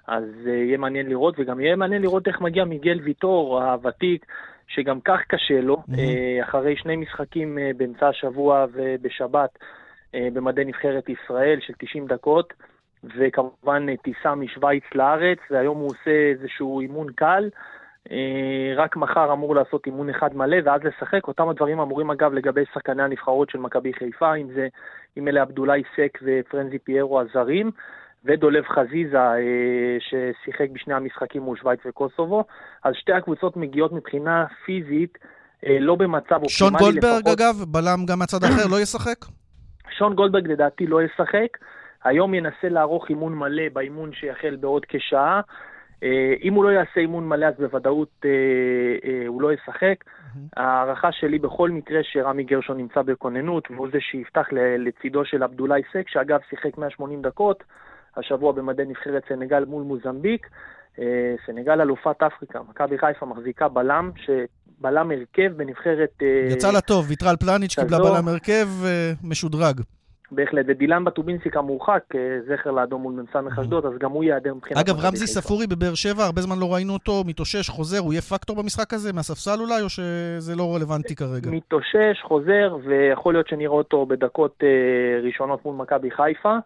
[0.08, 4.26] אז יהיה מעניין לראות, וגם יהיה מעניין לראות איך מגיע מיגל ויטור הוותיק,
[4.68, 6.44] שגם כך קשה לו, mm-hmm.
[6.44, 9.50] אחרי שני משחקים באמצע השבוע ובשבת.
[10.16, 12.54] אה, במדי נבחרת ישראל של 90 דקות,
[13.04, 17.50] וכמובן אה, טיסה משוויץ לארץ, והיום הוא עושה איזשהו אימון קל.
[18.12, 21.28] אה, רק מחר אמור לעשות אימון אחד מלא ואז לשחק.
[21.28, 24.68] אותם הדברים אמורים אגב לגבי שחקני הנבחרות של מכבי חיפה, אם זה,
[25.18, 27.72] אם אלה עבדולאי סק ופרנזי פיירו הזרים,
[28.26, 29.18] ודולב חזיזה
[30.00, 32.44] ששיחק בשני המשחקים מול שווייץ וקוסובו.
[32.84, 35.18] אז שתי הקבוצות מגיעות מבחינה פיזית
[35.64, 36.50] לא במצב אופטימלי.
[36.50, 39.26] שון גולדברג אגב, בלם גם מהצד האחר, לא ישחק?
[39.98, 41.58] שון גולדברג לדעתי לא ישחק,
[42.04, 45.42] היום ינסה לערוך אימון מלא באימון שיחל בעוד כשעה.
[46.04, 48.30] אה, אם הוא לא יעשה אימון מלא, אז בוודאות אה,
[49.10, 50.04] אה, הוא לא ישחק.
[50.58, 56.10] ההערכה שלי בכל מקרה שרמי גרשון נמצא בכוננות, והוא זה שיפתח לצידו של עבדולאי סק,
[56.10, 57.64] שאגב שיחק 180 דקות,
[58.18, 60.48] השבוע במדי נבחרת סנגל מול מוזמביק.
[61.46, 64.12] סנגל אלופת אפריקה, מכבי חיפה מחזיקה בלם,
[64.82, 66.10] בלם הרכב בנבחרת...
[66.22, 69.82] אה, יצא לה טוב, ויתרה על פלניץ', קיבלה בלם הרכב אה, משודרג.
[70.32, 74.78] בהחלט, ודילן בטובינסיקה מורחק, אה, זכר לאדום מול מ"ס אשדוד, אז גם הוא ייעדר מבחינת...
[74.78, 78.56] אגב, רמזי ספורי בבאר שבע, הרבה זמן לא ראינו אותו, מתאושש, חוזר, הוא יהיה פקטור
[78.56, 81.52] במשחק הזה, מהספסל אולי, או שזה לא רלוונטי כרגע?
[81.52, 84.64] מתאושש, חוזר, ויכול להיות שנראה אותו בדקות
[85.24, 86.58] ראשונות מול מכבי חיפה.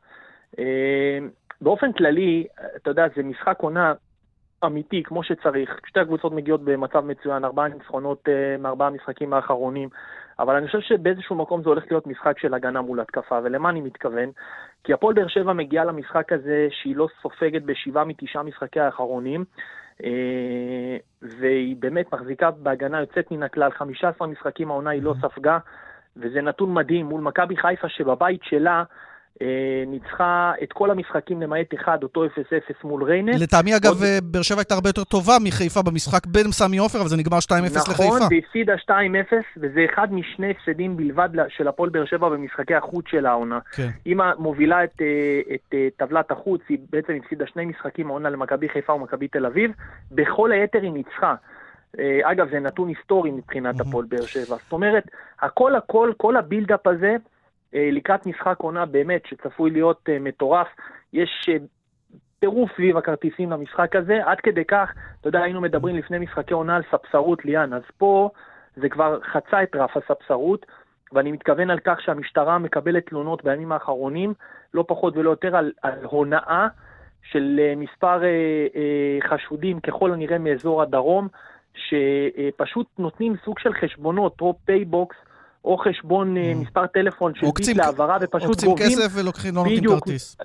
[1.62, 3.93] באופן כללי, אתה יודע, זה משחק עונה
[4.65, 5.80] אמיתי, כמו שצריך.
[5.86, 9.89] שתי הקבוצות מגיעות במצב מצוין, ארבעה ניצחונות uh, מארבעה המשחקים האחרונים,
[10.39, 13.82] אבל אני חושב שבאיזשהו מקום זה הולך להיות משחק של הגנה מול התקפה, ולמה אני
[13.82, 14.30] מתכוון?
[14.84, 19.45] כי הפועל באר שבע מגיעה למשחק הזה שהיא לא סופגת בשבעה מתשעה משחקי האחרונים,
[19.98, 20.04] uh,
[21.22, 25.58] והיא באמת מחזיקה בהגנה יוצאת מן הכלל, 15 משחקים העונה היא לא ספגה,
[26.17, 28.84] וזה נתון מדהים מול מכבי חיפה שבבית שלה, אה,
[29.88, 32.30] ניצחה את כל המשחקים למעט אחד, אותו 0-0
[32.84, 33.32] מול ריינה.
[33.39, 34.04] לטעמי, אגב, עוד...
[34.04, 37.38] אה, באר שבע הייתה הרבה יותר טובה מחיפה במשחק בין סמי עופר, אבל זה נגמר
[37.38, 38.04] 2-0 נכון, לחיפה.
[38.04, 38.91] נכון, והפסידה 2-0,
[39.58, 43.60] וזה אחד משני הפסדים בלבד של הפועל באר שבע במשחקי החוץ של העונה.
[43.71, 43.89] כן.
[44.06, 48.69] אם מובילה את, אה, את, את טבלת החוץ, היא בעצם הפסידה שני משחקים העונה למכבי
[48.69, 49.71] חיפה ומכבי תל אביב,
[50.12, 51.36] בכל היתר היא ניצחה.
[52.23, 54.56] אגב, זה נתון היסטורי מבחינת הפועל באר שבע.
[54.63, 55.04] זאת אומרת,
[55.41, 57.17] הכל הכל, כל הבילדאפ הזה, אה,
[57.73, 60.67] לקראת משחק עונה באמת שצפוי להיות אה, מטורף.
[61.13, 61.58] יש אה,
[62.39, 66.75] טירוף סביב הכרטיסים למשחק הזה, עד כדי כך, אתה יודע, היינו מדברים לפני משחקי עונה
[66.75, 68.29] על ספסרות ליאן, אז פה
[68.75, 70.65] זה כבר חצה את רף הספסרות,
[71.13, 74.34] ואני מתכוון על כך שהמשטרה מקבלת תלונות בימים האחרונים,
[74.73, 76.67] לא פחות ולא יותר, על, על הונאה
[77.23, 78.27] של מספר אה,
[78.75, 81.27] אה, חשודים, ככל הנראה מאזור הדרום,
[81.73, 85.15] שפשוט נותנים סוג של חשבונות, או פייבוקס,
[85.65, 86.55] או חשבון אה, אממ.
[86.56, 88.69] מספר טלפון של ביט להעברה, ופשוט גובים...
[88.69, 90.38] עוקצים כסף ולוקחים, לא נותנים כרטיס.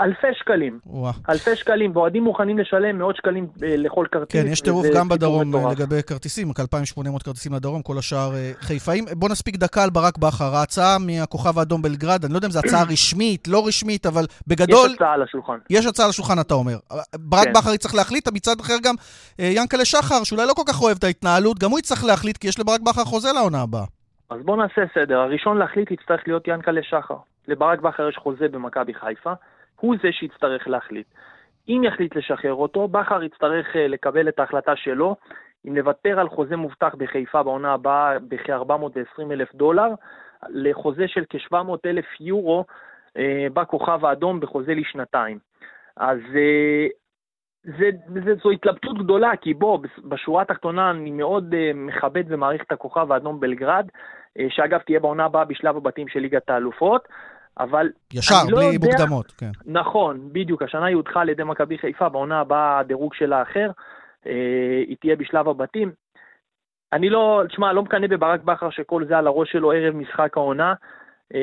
[0.00, 0.78] אלפי שקלים.
[0.86, 1.10] וואו.
[1.28, 4.42] אלפי שקלים, ואוהדים מוכנים לשלם מאות שקלים אה, לכל כרטיס.
[4.42, 9.04] כן, יש טירוף גם בדרום אה, לגבי כרטיסים, כ-2,800 כרטיסים לדרום, כל השאר חיפאים.
[9.12, 10.56] בוא נספיק דקה על ברק בכר.
[10.56, 14.88] ההצעה מהכוכב האדום בלגרד, אני לא יודע אם זו הצעה רשמית, לא רשמית, אבל בגדול...
[14.88, 15.58] יש הצעה על השולחן.
[15.70, 16.76] יש הצעה על השולחן, אתה אומר.
[17.18, 17.52] ברק כן.
[17.52, 18.94] בכר יצטרך להחליט, מצד אחר גם
[19.38, 22.58] ינקלה שחר, שאולי לא כל כך אוהב את ההתנהלות, גם הוא יצטרך להחליט, כי יש
[22.58, 23.99] לברק בכר חוזה לעונה הבאה.
[24.30, 25.20] אז בואו נעשה סדר.
[25.20, 27.16] הראשון להחליט יצטרך להיות ינקלה שחר.
[27.48, 29.32] לברק בכר יש חוזה במכבי חיפה,
[29.80, 31.06] הוא זה שיצטרך להחליט.
[31.68, 35.16] אם יחליט לשחרר אותו, בכר יצטרך אה, לקבל את ההחלטה שלו,
[35.68, 39.88] אם לוותר על חוזה מובטח בחיפה בעונה הבאה בכ-420 אלף דולר,
[40.48, 42.64] לחוזה של כ-700 אלף יורו
[43.16, 45.38] אה, בכוכב האדום בחוזה לשנתיים.
[45.96, 46.86] אז אה,
[47.64, 47.90] זה,
[48.24, 53.12] זה, זו התלבטות גדולה, כי בוא, בשורה התחתונה אני מאוד uh, מכבד ומעריך את הכוכב
[53.12, 57.08] האדום בלגרד, uh, שאגב תהיה בעונה הבאה בשלב הבתים של ליגת האלופות,
[57.58, 57.90] אבל...
[58.12, 58.86] ישר, בלי לא יודע...
[58.86, 59.50] מוקדמות, כן.
[59.66, 63.70] נכון, בדיוק, השנה היא הודחה על ידי מכבי חיפה, בעונה הבאה הדירוג שלה אחר,
[64.24, 64.28] uh,
[64.86, 65.92] היא תהיה בשלב הבתים.
[66.92, 70.74] אני לא, תשמע, לא מקנא בברק בכר שכל זה על הראש שלו ערב משחק העונה,
[71.32, 71.36] uh,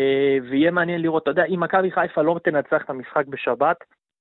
[0.49, 3.77] ויהיה מעניין לראות, אתה יודע, אם מכבי חיפה לא תנצח את המשחק בשבת,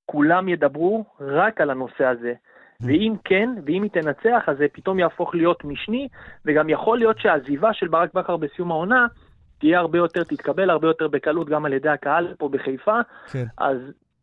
[0.07, 2.33] כולם ידברו רק על הנושא הזה.
[2.33, 2.87] Mm.
[2.87, 6.09] ואם כן, ואם היא תנצח, אז זה פתאום יהפוך להיות משני,
[6.45, 9.07] וגם יכול להיות שהעזיבה של ברק בכר בסיום העונה
[9.59, 13.01] תהיה הרבה יותר, תתקבל הרבה יותר בקלות גם על ידי הקהל פה בחיפה.
[13.33, 13.45] כן.
[13.59, 13.79] אז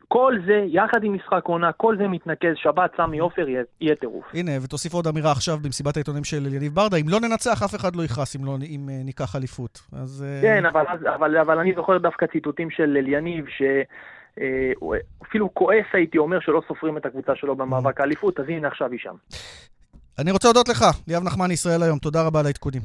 [0.08, 3.46] כל זה, יחד עם משחק עונה, כל זה מתנקז, שבת, סמי עופר,
[3.82, 4.26] יהיה טירוף.
[4.34, 7.96] הנה, ותוסיף עוד אמירה עכשיו במסיבת העיתונים של יניב ברדה, אם לא ננצח, אף אחד
[7.96, 9.80] לא יכעס אם, לא, אם uh, ניקח אליפות.
[9.94, 10.26] אז...
[10.26, 10.42] Uh...
[10.42, 13.62] כן, אבל, אבל, אבל אני זוכר דווקא ציטוטים של אליניב, ש...
[14.42, 14.72] אה,
[15.24, 19.00] אפילו כועס הייתי אומר שלא סופרים את הקבוצה שלו במאבק האליפות, אז הנה עכשיו היא
[19.00, 19.16] שם.
[20.20, 22.82] אני רוצה להודות לך, ליאב נחמן ישראל היום, תודה רבה על העדכונים.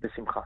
[0.00, 0.40] בשמחה.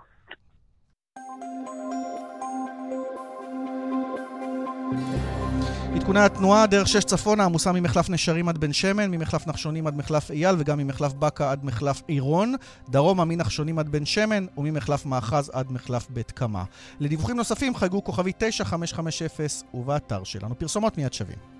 [5.94, 10.30] עדכוני התנועה, דרך שש צפונה עמוסה ממחלף נשרים עד בן שמן, ממחלף נחשונים עד מחלף
[10.30, 12.54] אייל וגם ממחלף באקה עד מחלף עירון,
[12.88, 16.64] דרומה מנחשונים עד בן שמן וממחלף מאחז עד מחלף בית קמה.
[17.00, 20.58] לדיווחים נוספים חייגו כוכבי 9550 ובאתר שלנו.
[20.58, 21.53] פרסומות מיד שווים.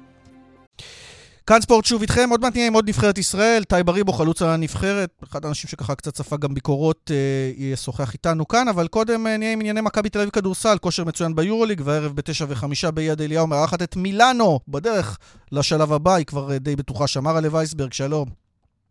[1.47, 5.11] כאן ספורט שוב איתכם, עוד מעט נהיה עם עוד נבחרת ישראל, תאי בריבו, חלוץ הנבחרת,
[5.25, 9.53] אחד האנשים שככה קצת ספג גם ביקורות, אה, ישוחח איתנו כאן, אבל קודם אה, נהיה
[9.53, 13.83] עם ענייני מכבי תל אביב כדורסל, כושר מצוין ביורוליג, והערב בתשע וחמישה ביד אליהו מארחת
[13.83, 15.19] את מילאנו, בדרך
[15.53, 18.29] לשלב הבא, היא כבר אה, די בטוחה, שמר עלי וייסברג, שלום.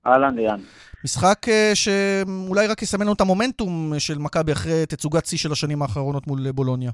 [0.07, 0.59] אהלן, ליאן.
[1.03, 5.81] משחק אה, שאולי רק יסמן לנו את המומנטום של מכבי אחרי תצוגת שיא של השנים
[5.81, 6.91] האחרונות מול בולוניה.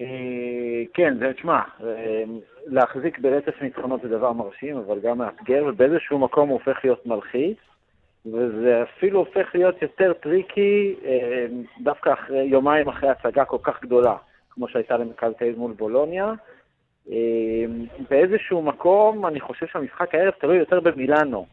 [0.00, 0.06] אה,
[0.94, 2.24] כן, זה, תשמע, אה,
[2.66, 7.58] להחזיק ברצף ניצחונות זה דבר מרשים, אבל גם מאתגר, ובאיזשהו מקום הוא הופך להיות מלחיץ,
[8.26, 11.46] וזה אפילו הופך להיות יותר tricky אה,
[11.80, 14.16] דווקא אחרי, יומיים אחרי הצגה כל כך גדולה,
[14.50, 14.96] כמו שהייתה
[15.38, 16.32] תל מול בולוניה.
[18.10, 21.46] באיזשהו מקום, אני חושב שהמשחק הערב תלוי יותר במילאנו.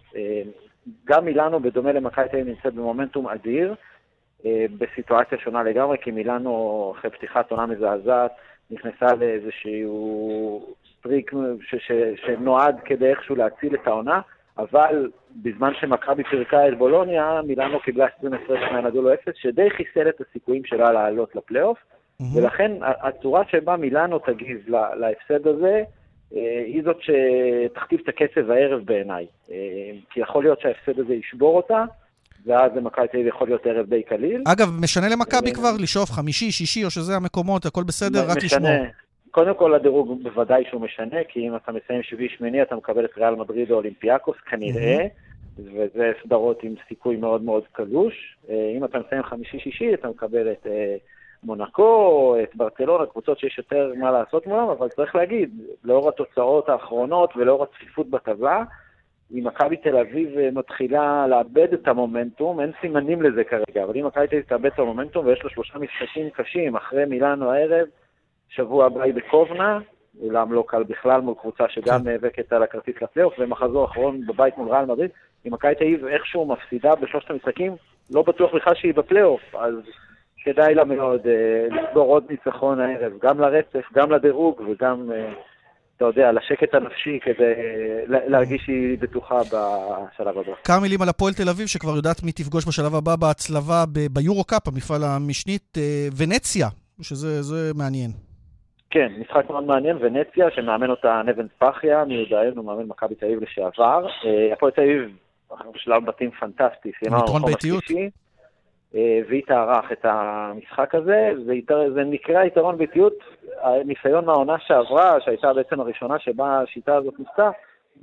[1.05, 3.75] גם מילאנו, בדומה למכבי תל נמצאת במומנטום אדיר,
[4.77, 8.31] בסיטואציה שונה לגמרי, כי מילאנו, אחרי פתיחת עונה מזעזעת,
[8.71, 14.21] נכנסה לאיזשהו streak ש- ש- שנועד כדי איכשהו להציל את העונה,
[14.58, 15.12] אבל
[15.43, 20.21] בזמן שמכבי פירקה את בולוניה, מילאנו קיבלה 20 הפרש מהנדו לו 0, שדי חיסל את
[20.21, 22.38] הסיכויים שלה לעלות לפלייאוף, mm-hmm.
[22.38, 25.84] ולכן הצורה שבה מילאנו תגיב להפסד הזה,
[26.36, 29.28] אה, היא זאת שתכתיב את הקצב הערב בעיניי.
[29.51, 29.56] אה,
[30.10, 31.84] כי יכול להיות שההפסד הזה ישבור אותה,
[32.45, 34.43] ואז למכבי תל אביב יכול להיות ערב די קליל.
[34.47, 38.69] אגב, משנה למכבי כבר לשאוף חמישי, שישי, או שזה המקומות, הכל בסדר, רק לשמור.
[39.31, 43.36] קודם כל הדירוג בוודאי שהוא משנה, כי אם אתה מסיים שביעי-שמיני אתה מקבל את ריאל
[43.36, 45.08] מדריד או אולימפיאקוס כנראה,
[45.60, 48.38] וזה סדרות עם סיכוי מאוד מאוד קלוש.
[48.49, 50.95] אה, אם אתה מסיים חמישי-שישי אתה מקבל את אה,
[51.43, 55.49] מונקו, את ברצלונה, קבוצות שיש יותר מה לעשות מולם, אבל צריך להגיד,
[55.84, 58.63] לאור התוצאות האחרונות ולאור הצפיפות בטבלה,
[59.36, 64.06] אם מכבי תל אביב אה, מתחילה לאבד את המומנטום, אין סימנים לזה כרגע, אבל אם
[64.06, 67.88] מכבי תל אביב תאבד את המומנטום ויש לו שלושה משחקים קשים אחרי מילאנו הערב,
[68.50, 69.80] שבוע הבא היא בקובנה,
[70.21, 72.10] אולם לא קל בכלל מול קבוצה שגם כן.
[72.10, 75.12] נאבקת על הכרטיס לפלייאוף, ומחזור אחרון בבית מול ריאל מדריד,
[75.48, 77.76] אם מכבי תל אביב איכשהו מפסידה בשלושת המשחקים,
[78.13, 79.76] לא בטוח בכלל שהיא בפלייאוף, אז
[80.43, 85.34] כדאי לה מאוד אה, לסגור עוד ניצחון הערב, גם לרצף, גם לדירוג וגם, אה,
[85.97, 90.53] אתה יודע, לשקט הנפשי כדי אה, להרגיש שהיא בטוחה בשלב הבא.
[90.63, 95.03] כמה מילים על הפועל תל אביב, שכבר יודעת מי תפגוש בשלב הבא בהצלבה ביורו-קאפ, המפעל
[95.03, 95.77] המשנית,
[96.17, 96.67] ונציה,
[97.01, 98.12] שזה מעניין.
[98.89, 104.08] כן, משחק מאוד מעניין, ונציה, שמאמן אותה נבן ספחיה, מיודענו, מאמן מכבי תל אביב לשעבר.
[104.53, 105.01] הפועל תל אביב,
[105.75, 108.10] בשלב בתים פנטסטי, סיימה במקום השלישי.
[108.95, 113.13] אה, והיא תערך את המשחק הזה, זה, יתר, זה נקרא יתרון ביתיות,
[113.62, 117.50] הניסיון מהעונה שעברה, שהייתה בעצם הראשונה שבה השיטה הזאת ניסתה,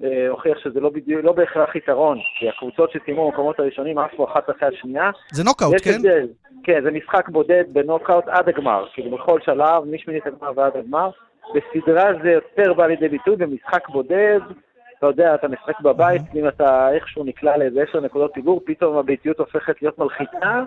[0.03, 4.51] אה, הוכיח שזה לא, בדיוק, לא בהכרח יתרון, כי הקבוצות שסיימו במקומות הראשונים עפו אחת
[4.51, 5.11] אחרי השנייה.
[5.33, 5.91] זה נוקאוט, כן?
[5.95, 6.29] הבדל,
[6.65, 11.11] כן, זה משחק בודד בנוקאוט עד הגמר, כאילו בכל שלב, משמינית הגמר ועד הגמר.
[11.55, 14.41] בסדרה זה יותר בא לידי ביטוי, במשחק בודד,
[15.03, 19.39] אתה יודע, אתה משחק בבית, אם אתה איכשהו נקלע לאיזה עשר נקודות פיגור, פתאום הביתיות
[19.39, 20.63] הופכת להיות מלחיצה.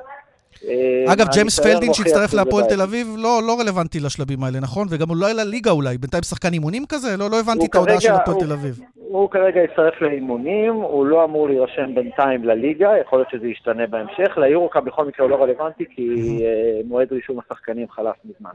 [0.64, 4.88] אה, אגב, ג'יימס פלדין שהצטרף להפועל תל אביב לא, לא רלוונטי לשלבים האלה, נכון?
[4.90, 7.18] וגם אולי לליגה אולי, בינתיים שחקן אימונים כזה?
[7.18, 8.80] לא, לא הבנתי את ההודעה של הפועל תל אביב.
[9.16, 14.38] הוא כרגע יצטרף לאימונים, הוא לא אמור להירשם בינתיים לליגה, יכול להיות שזה ישתנה בהמשך.
[14.38, 18.52] ליורוקה בכל מקרה הוא לא רלוונטי, כי אה, מועד רישום השחקנים חלף מזמן.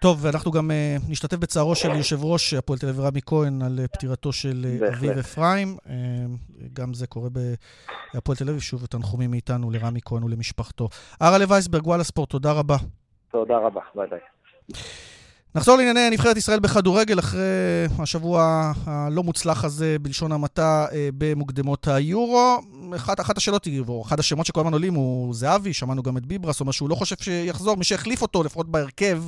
[0.00, 3.78] טוב, ואנחנו גם uh, נשתתף בצערו של יושב ראש הפועל תל אביב רמי כהן על
[3.92, 5.76] פטירתו של אביב אפרים.
[5.86, 5.90] Uh,
[6.72, 7.28] גם זה קורה
[8.14, 8.60] בהפועל תל אביב.
[8.60, 10.88] שוב, תנחומים מאיתנו לרמי כהן ולמשפחתו.
[11.28, 12.76] ארלה וייסברג, וואלה ספורט, תודה רבה.
[13.32, 14.20] תודה רבה, ביי ביי.
[15.54, 17.40] נחזור לענייני נבחרת ישראל בכדורגל אחרי
[18.02, 18.42] השבוע
[18.86, 22.58] הלא מוצלח הזה, בלשון המעטה, אה, במוקדמות היורו.
[22.96, 26.60] אחת, אחת השאלות, או אחד השמות שכל הזמן עולים הוא זהבי, שמענו גם את ביברס,
[26.60, 29.18] אומר שהוא לא חושב שיחזור, מי שהחליף אותו, לפחות בהרכב,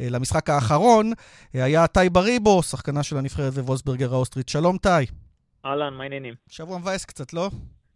[0.00, 1.12] אה, למשחק האחרון,
[1.54, 4.48] אה, היה טאי בריבו, שחקנה של הנבחרת ווולסברגר האוסטרית.
[4.48, 5.06] שלום טאי.
[5.64, 6.34] אהלן, מה העניינים?
[6.48, 7.48] שבוע מבאס קצת, לא?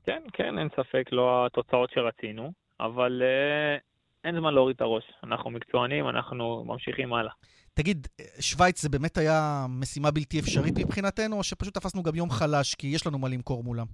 [0.07, 2.53] כן, כן, אין ספק, לא התוצאות שרצינו,
[2.85, 3.77] אבל אה,
[4.25, 5.05] אין זמן להוריד את הראש.
[5.25, 7.33] אנחנו מקצוענים, אנחנו ממשיכים הלאה.
[7.75, 8.07] תגיד,
[8.41, 12.87] שווייץ זה באמת היה משימה בלתי אפשרית מבחינתנו, או שפשוט תפסנו גם יום חלש כי
[12.87, 13.87] יש לנו מה למכור מולם?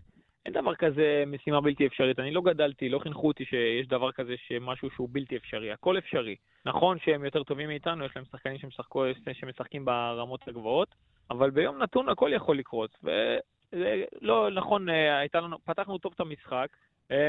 [0.46, 2.18] אין דבר כזה משימה בלתי אפשרית.
[2.18, 5.72] אני לא גדלתי, לא חינכו אותי שיש דבר כזה שמשהו שהוא בלתי אפשרי.
[5.72, 6.36] הכל אפשרי.
[6.66, 10.94] נכון שהם יותר טובים מאיתנו, יש להם שחקנים שמשחקו, שמשחקים ברמות הגבוהות,
[11.30, 12.90] אבל ביום נתון הכל יכול לקרות.
[13.02, 16.68] ולא, נכון, אה, לנו, פתחנו טוב את המשחק,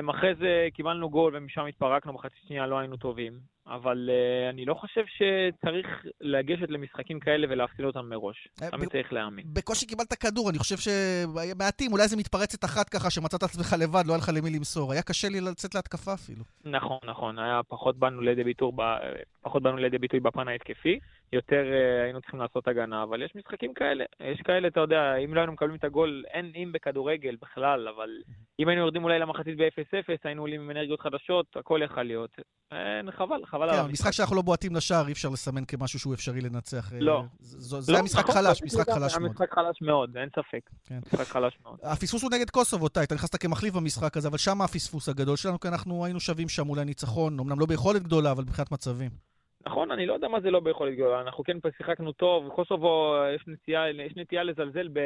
[0.10, 3.34] אחרי זה קיבלנו גול ומשם התפרקנו, בחצי שנייה לא היינו טובים.
[3.68, 5.88] אבל uh, אני לא חושב שצריך
[6.22, 8.48] לגשת למשחקים כאלה ולהפסיד אותם מראש.
[8.62, 9.46] אה, תמיד צריך להאמין.
[9.54, 14.14] בקושי קיבלת כדור, אני חושב שמעטים, אולי איזה מתפרצת אחת ככה שמצאת עצמך לבד, לא
[14.14, 14.92] היה לך למי למסור.
[14.92, 16.44] היה קשה לי לצאת להתקפה אפילו.
[16.66, 17.40] נכון, נכון.
[17.40, 18.72] היה פחות באנו לידי ביטוי,
[19.42, 21.00] פחות באנו לידי ביטוי בפן ההתקפי.
[21.34, 24.06] יותר uh, היינו צריכים לעשות הגנה, אבל יש משחקים כאלה.
[24.20, 28.10] יש כאלה, אתה יודע, אם לא היינו מקבלים את הגול, אין אם בכדורגל בכלל, אבל
[28.60, 32.32] אם היינו יורדים אולי למחצית ב-0-0, היינו עולים עם אנרגיות חדשות, הכל יכול להיות.
[32.72, 33.92] אין, חבל, חבל על כן, המשחק.
[33.92, 36.94] משחק שאנחנו לא בועטים לשער, אי אפשר לסמן כמשהו שהוא אפשרי לנצח.
[36.94, 37.24] אה, לא.
[37.40, 39.30] זה היה משחק חלש, משחק חלש מאוד.
[39.30, 40.70] המשחק חלש מאוד, אין ספק.
[40.86, 41.00] כן.
[41.14, 41.78] משחק חלש מאוד.
[41.84, 45.60] הפספוס הוא נגד קוסובו, טי, אתה נכנסת כמחליף במשחק הזה, אבל שם הפספוס הגדול שלנו,
[45.60, 49.10] כי אנחנו היינו שווים שם אולי ניצחון, אמנם לא ביכולת גדולה, אבל מבחינת מצבים.
[49.66, 51.22] נכון, אני לא יודע מה זה לא ביכולת גדולה.
[51.22, 55.00] אנחנו כן שיחקנו טוב, קוסובו, יש נטייה, יש נטייה לזלזל ב...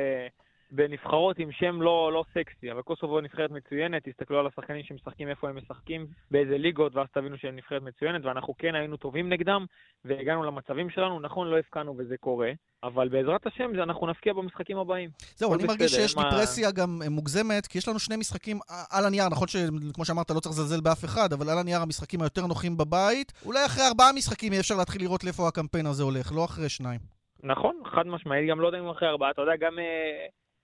[0.71, 5.49] בנבחרות עם שם לא, לא סקסי, אבל קוסובו נבחרת מצוינת, תסתכלו על השחקנים שמשחקים, איפה
[5.49, 9.65] הם משחקים, באיזה ליגות, ואז תבינו שהם נבחרת מצוינת, ואנחנו כן היינו טובים נגדם,
[10.05, 12.51] והגענו למצבים שלנו, נכון, לא הפקענו וזה קורה,
[12.83, 15.09] אבל בעזרת השם אנחנו נפקיע במשחקים הבאים.
[15.35, 16.23] זהו, אני מרגיש שיש מה...
[16.23, 18.59] דיפרסיה גם אה, מוגזמת, כי יש לנו שני משחקים
[18.91, 22.47] על הנייר, נכון שכמו שאמרת, לא צריך לזלזל באף אחד, אבל על הנייר המשחקים היותר
[22.47, 26.45] נוחים בבית, אולי אחרי ארבעה משחקים יהיה אפשר להתחיל לראות לאיפה הקמפיין הזה הולך, לא
[26.45, 26.99] אחרי שניים.
[27.43, 29.73] נכון, חד משמעית, גם לא יודע אם אחרי ארבעה, אתה יודע, גם...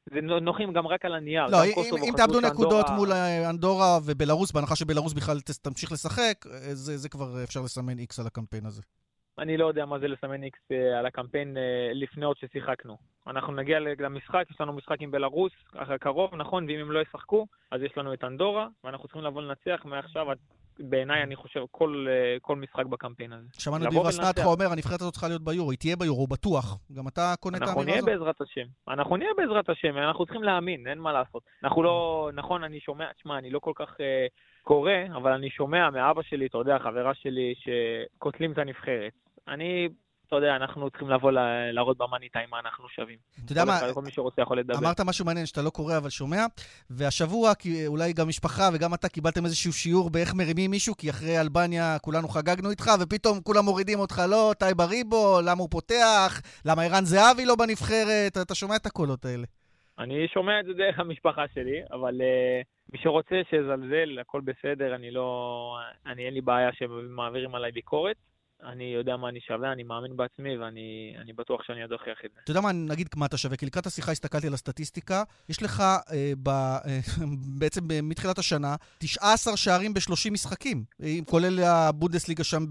[0.07, 1.47] אה, זה נוחים גם רק על הנייר.
[1.47, 1.71] לא, אם,
[2.07, 7.09] אם תאבדו נקודות מול אה, אנדורה ובלרוס, בהנחה שבלרוס בכלל תמשיך לשחק, אה, זה, זה
[7.09, 8.81] כבר אפשר לסמן איקס על הקמפיין הזה.
[9.39, 11.57] אני לא יודע מה זה לסמן איקס אה, על הקמפיין
[11.93, 12.97] לפני עוד ששיחקנו.
[13.27, 15.51] אנחנו נגיע למשחק, יש לנו משחק עם בלרוס,
[15.99, 19.85] קרוב, נכון, ואם הם לא ישחקו, אז יש לנו את אנדורה, ואנחנו צריכים לבוא לנצח
[19.85, 20.37] מעכשיו עד
[20.83, 23.47] בעיניי, אני חושב, כל, אה, כל משחק בקמפיין הזה.
[23.59, 26.77] שמענו את ביב אסנתך אומר, הנבחרת הזאת צריכה להיות ביורו, היא תהיה ביורו, בטוח.
[26.93, 27.87] גם אתה קונה את האמירה הזאת?
[27.87, 28.67] אנחנו נהיה בעזרת השם.
[28.87, 31.43] אנחנו נהיה בעזרת השם, אנחנו צריכים להאמין, אין מה לעשות.
[31.63, 35.89] אנחנו לא, נכון, אני שומע, תשמע, אני לא כל כך uh, קורא, אבל אני שומע
[35.89, 39.13] מאבא שלי, אתה יודע, חברה שלי, שקוטלים את הנבחרת.
[39.47, 39.89] אני
[40.31, 41.31] אתה יודע, אנחנו צריכים לבוא
[41.73, 43.17] להראות במאני טיים מה אנחנו שווים.
[43.45, 44.77] אתה יודע מה, כל מי שרוצה יכול לדבר.
[44.77, 46.45] אמרת משהו מעניין שאתה לא קורא אבל שומע,
[46.89, 47.51] והשבוע
[47.87, 52.27] אולי גם משפחה וגם אתה קיבלתם איזשהו שיעור באיך מרימים מישהו, כי אחרי אלבניה כולנו
[52.27, 57.45] חגגנו איתך, ופתאום כולם מורידים אותך, לא, טייבה ריבו, למה הוא פותח, למה ערן זהבי
[57.45, 59.45] לא בנבחרת, אתה שומע את הקולות האלה.
[59.99, 62.63] אני שומע את זה דרך המשפחה שלי, אבל uh,
[62.93, 65.77] מי שרוצה שיזלזל, הכל בסדר, אני לא...
[66.05, 68.15] אני אין לי בעיה שמעבירים עליי ביקורת.
[68.63, 72.39] אני יודע מה אני שווה, אני מאמין בעצמי, ואני בטוח שאני עוד אוכיח את זה.
[72.43, 75.79] אתה יודע מה, נגיד מה אתה שווה, כי לקראת השיחה הסתכלתי על הסטטיסטיקה, יש לך
[75.79, 76.79] אה, ב, אה,
[77.59, 80.83] בעצם מתחילת השנה 19 שערים ב-30 משחקים,
[81.25, 82.63] כולל הבונדסליגה שם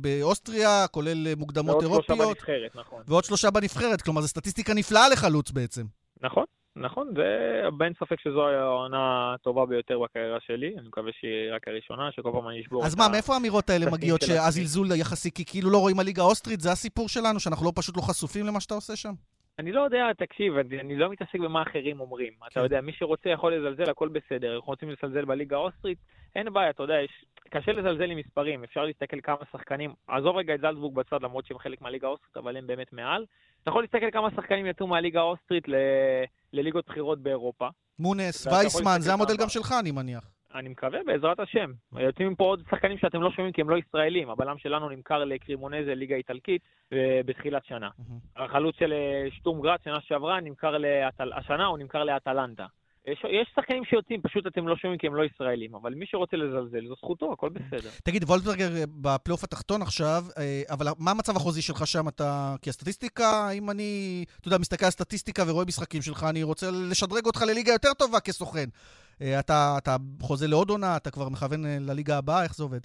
[0.00, 2.10] באוסטריה, כולל מוקדמות אירופיות.
[2.10, 3.02] ועוד שלושה בנבחרת, נכון.
[3.06, 5.86] ועוד שלושה בנבחרת, כלומר זו סטטיסטיקה נפלאה לחלוץ בעצם.
[6.20, 6.44] נכון.
[6.80, 7.08] נכון,
[7.78, 12.48] ואין ספק שזו העונה הטובה ביותר בקריירה שלי, אני מקווה שהיא רק הראשונה, שכל פעם
[12.48, 16.22] אני אשבור אז מה, מאיפה האמירות האלה מגיעות שהזלזול יחסי, כי כאילו לא רואים הליגה
[16.22, 19.12] האוסטרית, זה הסיפור שלנו, שאנחנו לא פשוט לא חשופים למה שאתה עושה שם?
[19.60, 22.32] אני לא יודע, תקשיב, אני, אני לא מתעסק במה אחרים אומרים.
[22.32, 22.46] כן.
[22.46, 24.56] אתה יודע, מי שרוצה יכול לזלזל, הכל בסדר.
[24.56, 25.98] אנחנו רוצים לזלזל בליגה האוסטרית,
[26.36, 30.54] אין בעיה, אתה יודע, יש, קשה לזלזל עם מספרים, אפשר להסתכל כמה שחקנים, עזוב רגע
[30.54, 33.26] את זלצבורג בצד, למרות שהם חלק מהליגה האוסטרית, אבל הם באמת מעל.
[33.62, 35.74] אתה יכול להסתכל כמה שחקנים יצאו מהליגה האוסטרית ל...
[36.52, 37.68] לליגות בכירות באירופה.
[37.98, 40.39] מונס, וייסמן, זה המודל גם שלך, אני מניח.
[40.54, 41.72] אני מקווה, בעזרת השם.
[41.98, 44.30] יוצאים מפה עוד שחקנים שאתם לא שומעים כי הם לא ישראלים.
[44.30, 46.62] הבלם שלנו נמכר לקרימונזה, ליגה איטלקית,
[47.26, 47.88] בתחילת שנה.
[48.36, 51.32] החלוץ של אה, שטום גראט, שנה שעברה, נמכר לאטל...
[51.32, 52.66] השנה הוא נמכר לאטלנטה.
[53.06, 56.36] יש, יש שחקנים שיוצאים, פשוט אתם לא שומעים כי הם לא ישראלים, אבל מי שרוצה
[56.36, 57.90] לזלזל, זו זכותו, הכל בסדר.
[58.04, 62.08] תגיד, וולטברגר אה, בפלייאוף התחתון עכשיו, אה, אבל מה המצב החוזי שלך שם?
[62.08, 62.54] אתה...
[62.62, 67.26] כי הסטטיסטיקה, אם אני, אתה יודע, מסתכל על סטטיסטיקה ורואה משחקים שלך, אני רוצה לשדרג
[67.26, 68.68] אותך לליגה יותר טובה כסוכן.
[69.22, 72.80] אה, אתה, אתה חוזה לעוד עונה, אתה כבר מכוון לליגה הבאה, איך זה עובד?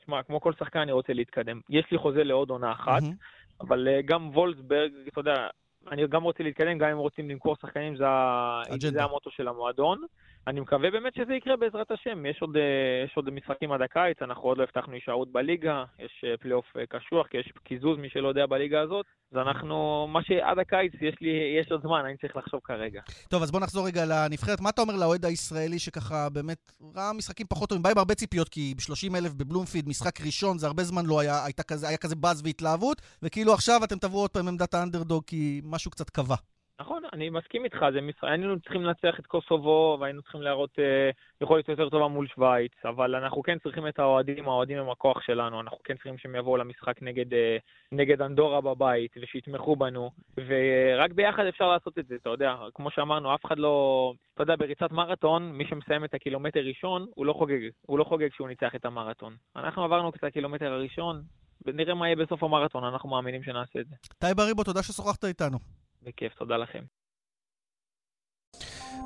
[0.00, 1.60] תשמע, כמו כל שחקן אני רוצה להתקדם.
[1.70, 3.60] יש לי חוזה לעוד עונה אחת, mm-hmm.
[3.60, 5.46] אבל גם וולפסברג, אתה יודע,
[5.92, 10.02] אני גם רוצה להתקדם, גם אם רוצים למכור שחקנים, זה, זה המוטו של המועדון.
[10.46, 12.26] אני מקווה באמת שזה יקרה בעזרת השם.
[12.26, 16.24] יש עוד, אה, יש עוד משחקים עד הקיץ, אנחנו עוד לא הבטחנו הישארות בליגה, יש
[16.24, 19.06] אה, פלייאוף אה, קשוח, כי יש קיזוז, מי שלא יודע, בליגה הזאת.
[19.32, 23.00] אז אנחנו, מה שעד הקיץ, יש לי, יש עוד זמן, אני צריך לחשוב כרגע.
[23.28, 24.60] טוב, אז בוא נחזור רגע לנבחרת.
[24.60, 27.82] מה אתה אומר לאוהד הישראלי שככה באמת ראה משחקים פחות טובים?
[27.82, 31.38] בא עם הרבה ציפיות, כי ב-30 אלף בבלומפיד, משחק ראשון, זה הרבה זמן לא היה,
[31.68, 35.90] כזה, היה כזה באז והתלהבות, וכאילו עכשיו אתם תבואו עוד פעם עמדת האנדרדוג, כי משהו
[35.90, 36.36] קצת קבע.
[36.80, 38.14] נכון, אני מסכים איתך, זה מש...
[38.22, 43.14] היינו צריכים לנצח את קוסובו והיינו צריכים להראות אה, יכולת יותר טובה מול שווייץ, אבל
[43.14, 47.02] אנחנו כן צריכים את האוהדים, האוהדים הם הכוח שלנו, אנחנו כן צריכים שהם יבואו למשחק
[47.02, 47.56] נגד, אה,
[47.92, 53.34] נגד אנדורה בבית ושיתמכו בנו, ורק ביחד אפשר לעשות את זה, אתה יודע, כמו שאמרנו,
[53.34, 57.60] אף אחד לא, אתה יודע, בריצת מרתון, מי שמסיים את הקילומטר ראשון, הוא לא חוגג,
[57.86, 59.36] הוא לא חוגג כשהוא ניצח את המרתון.
[59.56, 61.22] אנחנו עברנו את הקילומטר הראשון,
[61.66, 63.96] ונראה מה יהיה בסוף המרתון, אנחנו מאמינים שנעשה את זה.
[64.18, 65.58] טייב אריבו, תודה ששוחחת איתנו.
[66.02, 66.82] בכיף, תודה לכם.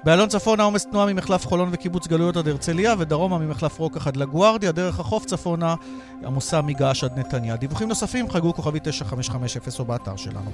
[0.04, 4.72] באיילון צפון העומס תנועה ממחלף חולון וקיבוץ גלויות עד הרצליה ודרומה ממחלף רוקח עד לגוארדיה,
[4.72, 5.74] דרך החוף צפונה
[6.24, 7.56] עמוסה מגעש עד נתניה.
[7.56, 10.50] דיווחים נוספים חגגו כוכבי 9550 או באתר שלנו.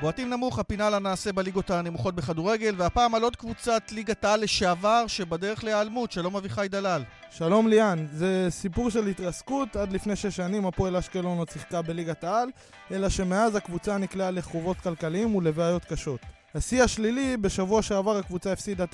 [0.00, 5.64] בועטים נמוך, הפינה לנעשה בליגות הנמוכות בכדורגל, והפעם על עוד קבוצת ליגת העל לשעבר שבדרך
[5.64, 7.02] להיעלמות, שלום אביחי דלל.
[7.30, 12.24] שלום ליאן, זה סיפור של התרסקות, עד לפני שש שנים הפועל אשקלון עוד שיחקה בליגת
[12.24, 12.48] העל,
[12.90, 16.20] אלא שמאז הקבוצה נקלעה לחובות כלכליים ולבעיות קשות.
[16.54, 18.88] השיא השלילי, בשבוע שעבר הקבוצה הפסידה 9-0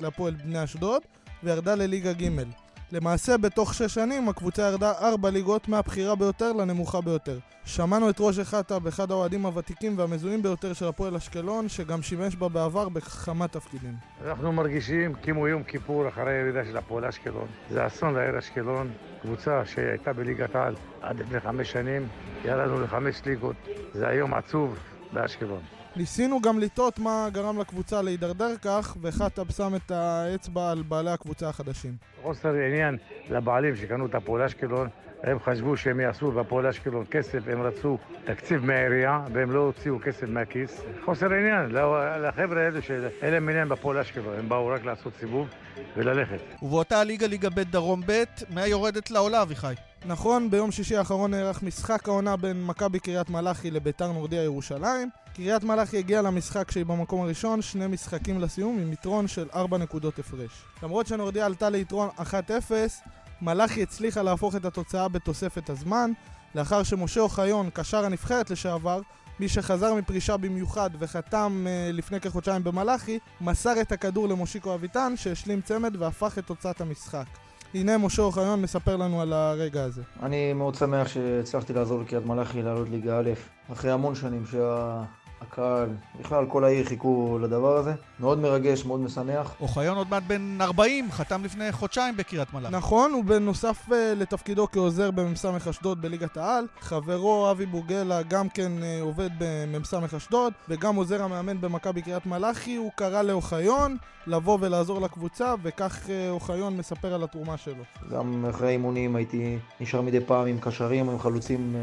[0.00, 1.02] להפועל בני אשדוד,
[1.42, 2.28] וירדה לליגה ג'.
[2.92, 7.38] למעשה בתוך שש שנים הקבוצה ירדה ארבע ליגות מהבכירה ביותר לנמוכה ביותר.
[7.64, 12.48] שמענו את ראש חטא באחד האוהדים הוותיקים והמזוהים ביותר של הפועל אשקלון, שגם שימש בה
[12.48, 13.94] בעבר בכמה תפקידים.
[14.26, 17.46] אנחנו מרגישים כמו יום כיפור אחרי הירידה של הפועל אשקלון.
[17.70, 18.90] זה אסון לעיר אשקלון,
[19.22, 22.08] קבוצה שהייתה בליגת העל עד לפני חמש שנים,
[22.44, 23.56] ירדנו לחמש ליגות.
[23.94, 24.78] זה היום עצוב
[25.12, 25.79] באשקלון.
[25.96, 31.48] ניסינו גם לטעות מה גרם לקבוצה להידרדר כך, וחטאב שם את האצבע על בעלי הקבוצה
[31.48, 31.94] החדשים.
[32.22, 32.96] חוסר עניין
[33.30, 34.88] לבעלים שקנו את הפועל אשקלון,
[35.22, 40.28] הם חשבו שהם יעשו בפועל אשקלון כסף, הם רצו תקציב מהעירייה, והם לא הוציאו כסף
[40.28, 40.82] מהכיס.
[41.04, 41.70] חוסר עניין
[42.22, 45.48] לחבר'ה האלה שאין להם עניין בפועל אשקלון, הם באו רק לעשות סיבוב
[45.96, 46.40] וללכת.
[46.62, 49.74] ובאותה ליגה, ליגה ב' דרום ב', מה יורדת לעולה, אביחי?
[50.04, 55.10] נכון, ביום שישי האחרון נערך משחק העונה בין מכבי קריית מלאכי לביתר נורדיה ירושלים.
[55.34, 60.18] קריית מלאכי הגיעה למשחק כשהיא במקום הראשון, שני משחקים לסיום עם יתרון של 4 נקודות
[60.18, 60.50] הפרש.
[60.82, 62.22] למרות שנורדיה עלתה ליתרון 1-0,
[63.42, 66.12] מלאכי הצליחה להפוך את התוצאה בתוספת הזמן,
[66.54, 69.00] לאחר שמשה אוחיון, קשר הנבחרת לשעבר,
[69.40, 75.60] מי שחזר מפרישה במיוחד וחתם uh, לפני כחודשיים במלאכי, מסר את הכדור למושיקו אביטן, שהשלים
[75.60, 77.26] צמד והפך את תוצאת המשחק.
[77.74, 80.02] הנה משה אוחיון מספר לנו על הרגע הזה.
[80.22, 83.30] אני מאוד שמח שהצלחתי לעזור לקריית מלאכי לעלות ליגה א',
[83.72, 85.02] אחרי המון שנים שה...
[85.40, 85.88] הקהל,
[86.20, 87.94] בכלל כל העיר חיכו לדבר הזה.
[88.20, 89.54] מאוד מרגש, מאוד משמח.
[89.60, 92.76] אוחיון עוד מעט בן 40, חתם לפני חודשיים בקריית מלאכי.
[92.76, 99.02] נכון, ובנוסף uh, לתפקידו כעוזר במ"ס אשדוד בליגת העל, חברו אבי בוגלה גם כן uh,
[99.02, 105.54] עובד במ"ס אשדוד, וגם עוזר המאמן במכבי קריית מלאכי, הוא קרא לאוחיון לבוא ולעזור לקבוצה,
[105.62, 107.84] וכך uh, אוחיון מספר על התרומה שלו.
[108.10, 111.76] גם אחרי אימונים הייתי נשאר מדי פעם עם קשרים, עם חלוצים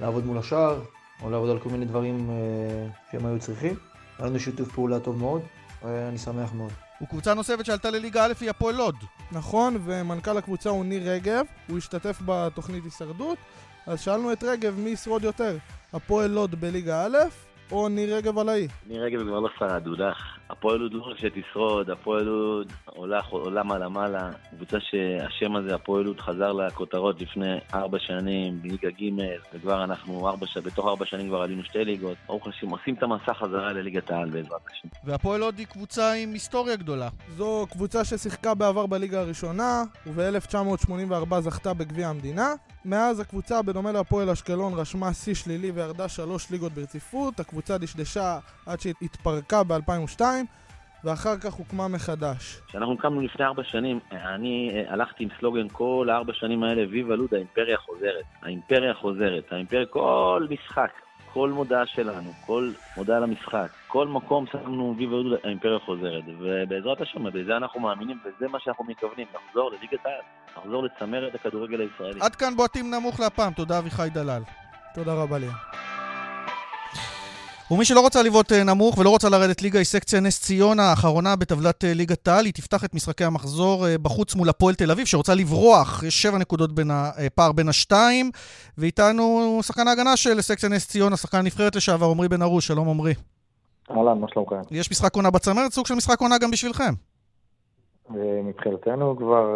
[0.00, 0.80] לעבוד מול השער.
[1.22, 3.74] או לעבוד על כל מיני דברים אה, שהם היו צריכים.
[4.18, 5.42] היה לנו שיתוף פעולה טוב מאוד,
[5.82, 6.70] ואני שמח מאוד.
[7.02, 8.94] וקבוצה נוספת שעלתה לליגה א' היא הפועל לוד.
[9.32, 13.38] נכון, ומנכ"ל הקבוצה הוא ניר רגב, הוא השתתף בתוכנית הישרדות,
[13.86, 15.56] אז שאלנו את רגב מי ישרוד יותר,
[15.92, 17.18] הפועל לוד בליגה א',
[17.72, 18.68] או ניר רגב על האי?
[18.86, 20.16] ניר רגב כבר לא שרד, הודח.
[20.50, 24.30] הפועל לוד לא רק שתשרוד, הפועל לוד עולה, עולה מעלה מעלה.
[24.56, 29.10] קבוצה שהשם הזה, הפועל לוד, חזר לכותרות לפני ארבע שנים, בליגה ג'
[29.54, 32.16] וכבר אנחנו ארבע, בתוך ארבע שנים כבר עלינו שתי ליגות.
[32.26, 34.88] ברוך השם, עושים את המסע חזרה לליגת העל בעזרת השם.
[35.04, 37.08] והפועל לוד היא קבוצה עם היסטוריה גדולה.
[37.36, 42.48] זו קבוצה ששיחקה בעבר בליגה הראשונה, וב-1984 זכתה בגביע המדינה.
[42.84, 47.40] מאז הקבוצה, בדומה להפועל אשקלון, רשמה שיא שלילי וירדה שלוש ליגות ברציפות.
[47.40, 50.20] הקבוצה דשדשה עד שהתפרקה ב-2002,
[51.04, 52.60] ואחר כך הוקמה מחדש.
[52.68, 57.16] כשאנחנו הקמנו לפני ארבע שנים, אני אה, הלכתי עם סלוגן כל הארבע שנים האלה, ויבה
[57.16, 58.24] לוד, האימפריה חוזרת.
[58.42, 59.52] האימפריה חוזרת.
[59.52, 60.90] האימפריה, כל משחק,
[61.32, 66.24] כל מודעה שלנו, כל מודעה למשחק, כל מקום שמנו ויבה לוד, האימפריה חוזרת.
[66.38, 70.20] ובעזרת השם, בזה אנחנו מאמינים, וזה מה שאנחנו מתכוונים, לחזור לליגת העל,
[70.58, 72.20] לחזור לצמרת הכדורגל הישראלי.
[72.20, 74.42] עד כאן בועטים נמוך להפעם, תודה אביחי דלל.
[74.94, 75.48] תודה רבה לי.
[77.70, 81.36] ומי שלא רוצה לבעוט אה, נמוך ולא רוצה לרדת ליגה היא סקציה נס ציונה, האחרונה
[81.36, 82.44] בטבלת אה, ליגת העל.
[82.44, 86.02] היא תפתח את משחקי המחזור אה, בחוץ מול הפועל תל אביב, שרוצה לברוח.
[86.02, 88.30] יש שבע נקודות בין הפער בין השתיים.
[88.78, 92.66] ואיתנו שחקן ההגנה של סקציה נס ציונה, שחקן נבחרת לשעבר, עמרי בן ארוש.
[92.66, 93.14] שלום עמרי.
[93.90, 94.60] אהלן, מה שלומכם?
[94.70, 96.92] יש משחק עונה בצמרת, סוג של משחק עונה גם בשבילכם.
[98.44, 99.46] מבחינתנו כבר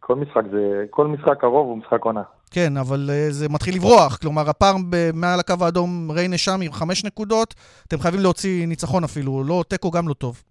[0.00, 2.22] כל משחק זה, כל משחק קרוב הוא משחק עונה.
[2.56, 4.16] כן, אבל uh, זה מתחיל לברוח.
[4.16, 4.74] כלומר, הפער
[5.14, 7.54] מעל הקו האדום, ריינה שם עם חמש נקודות,
[7.88, 10.42] אתם חייבים להוציא ניצחון אפילו, לא תיקו גם לא טוב.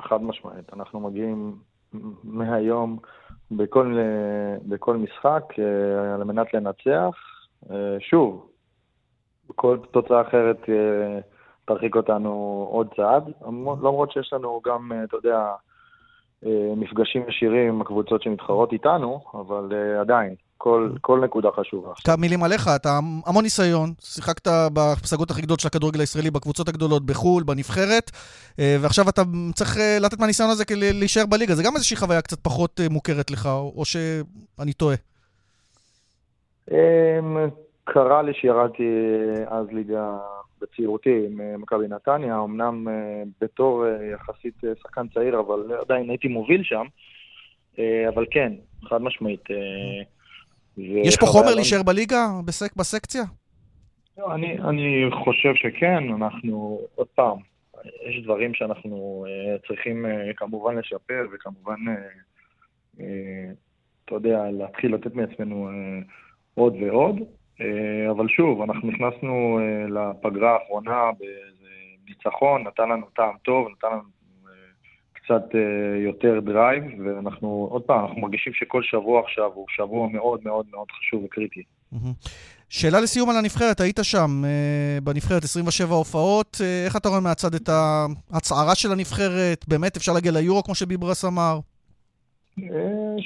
[0.00, 0.72] חד משמעית.
[0.72, 1.56] אנחנו מגיעים
[2.24, 2.98] מהיום
[3.50, 3.98] בכל,
[4.68, 5.60] בכל משחק uh,
[6.14, 7.16] על מנת לנצח.
[7.98, 8.48] שוב,
[9.46, 10.60] כל תוצאה אחרת
[11.64, 13.24] תרחיק אותנו עוד צעד,
[13.82, 15.52] למרות שיש לנו גם, אתה יודע,
[16.76, 21.92] מפגשים ישירים עם הקבוצות שמתחרות איתנו, אבל עדיין, כל, כל נקודה חשובה.
[22.04, 27.06] כמה מילים עליך, אתה המון ניסיון, שיחקת בפסגות הכי גדולות של הכדורגל הישראלי, בקבוצות הגדולות,
[27.06, 28.10] בחו"ל, בנבחרת,
[28.58, 29.22] אה, ועכשיו אתה
[29.54, 31.54] צריך אה, לתת מהניסיון הזה כדי להישאר בליגה.
[31.54, 33.46] זה גם איזושהי חוויה קצת פחות אה, מוכרת לך,
[33.76, 34.96] או שאני טועה.
[36.70, 37.48] אמ,
[37.84, 38.88] קרה לי שירדתי
[39.46, 40.18] אז ליגה
[40.60, 42.88] בצעירותי עם מכבי נתניה, אמנם
[43.40, 43.84] בתור
[44.14, 46.84] יחסית שחקן צעיר, אבל עדיין הייתי מוביל שם.
[48.08, 48.52] אבל כן,
[48.88, 49.44] חד משמעית.
[50.78, 53.22] יש פה חומר להישאר בליגה, בסק, בסקציה?
[54.18, 57.38] לא, אני, אני חושב שכן, אנחנו, עוד פעם,
[58.08, 63.02] יש דברים שאנחנו uh, צריכים uh, כמובן לשפר, וכמובן, uh, uh,
[64.04, 66.04] אתה יודע, להתחיל לתת מעצמנו uh,
[66.54, 67.16] עוד ועוד.
[67.18, 67.62] Uh,
[68.10, 71.68] אבל שוב, אנחנו נכנסנו uh, לפגרה האחרונה באיזה
[72.08, 74.19] ניצחון, נתן לנו טעם טוב, נתן לנו
[75.30, 80.40] קצת אה, יותר drive, ואנחנו, עוד פעם, אנחנו מרגישים שכל שבוע עכשיו הוא שבוע מאוד
[80.44, 81.62] מאוד מאוד חשוב וקריטי.
[82.68, 87.54] שאלה לסיום על הנבחרת, היית שם אה, בנבחרת 27 הופעות, אה, איך אתה רואה מהצד
[87.54, 89.64] את ההצערה של הנבחרת?
[89.68, 91.58] באמת אפשר להגיע ליורו כמו שביברס אמר?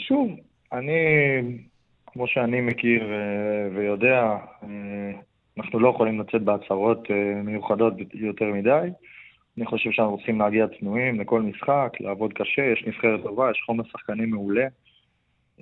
[0.09, 0.29] שוב,
[0.73, 0.93] אני,
[2.07, 3.03] כמו שאני מכיר
[3.77, 4.37] ויודע,
[5.59, 7.09] אנחנו לא יכולים לצאת בהצהרות
[7.45, 8.89] מיוחדות יותר מדי.
[9.59, 13.85] אני חושב שאנחנו צריכים להגיע צנועים לכל משחק, לעבוד קשה, יש נבחרת טובה, יש חומר
[13.93, 14.67] שחקנים מעולה.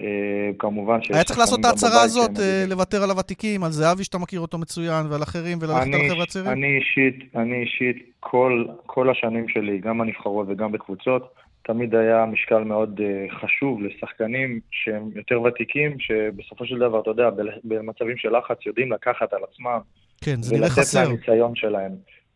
[0.00, 1.10] אה, כמובן שיש...
[1.10, 4.58] היה צריך לעשות את ההצהרה הזאת, אה, לוותר על הוותיקים, על זהבי שאתה מכיר אותו
[4.58, 6.52] מצוין, ועל אחרים, וללכת על החבר'ה הצעירים?
[6.52, 12.64] אני אישית, אני אישית, כל, כל השנים שלי, גם בנבחרות וגם בקבוצות, תמיד היה משקל
[12.64, 17.30] מאוד uh, חשוב לשחקנים שהם יותר ותיקים, שבסופו של דבר, אתה יודע,
[17.64, 19.78] במצבים של לחץ יודעים לקחת על עצמם.
[20.24, 20.98] כן, זה נראה חסר.
[20.98, 21.92] ולתת מהניסיון שלהם.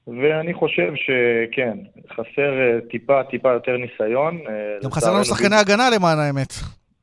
[0.07, 1.79] ואני חושב שכן,
[2.13, 4.39] חסר uh, טיפה, טיפה יותר ניסיון.
[4.39, 5.57] Uh, גם חסר לנו שחקני.
[5.57, 6.53] הגנה למען האמת.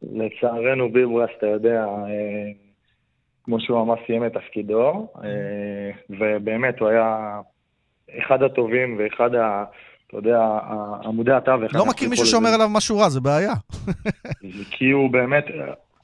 [0.04, 2.10] לצערנו ביברס, אתה יודע, uh,
[3.44, 5.08] כמו שהוא ממש סיים את תפקידו,
[6.10, 7.40] ובאמת הוא היה
[8.20, 9.64] אחד הטובים ואחד ה...
[10.08, 10.40] אתה יודע,
[11.06, 11.76] עמודי התווך.
[11.76, 13.54] לא מכיר מישהו שאומר עליו משהו רע, זה בעיה.
[14.72, 15.46] כי הוא באמת,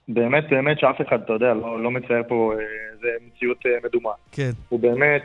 [0.07, 2.53] באמת, באמת שאף אחד, אתה יודע, לא, לא מצייר פה
[2.93, 4.11] איזה מציאות מדומה.
[4.31, 4.51] כן.
[4.69, 5.23] הוא באמת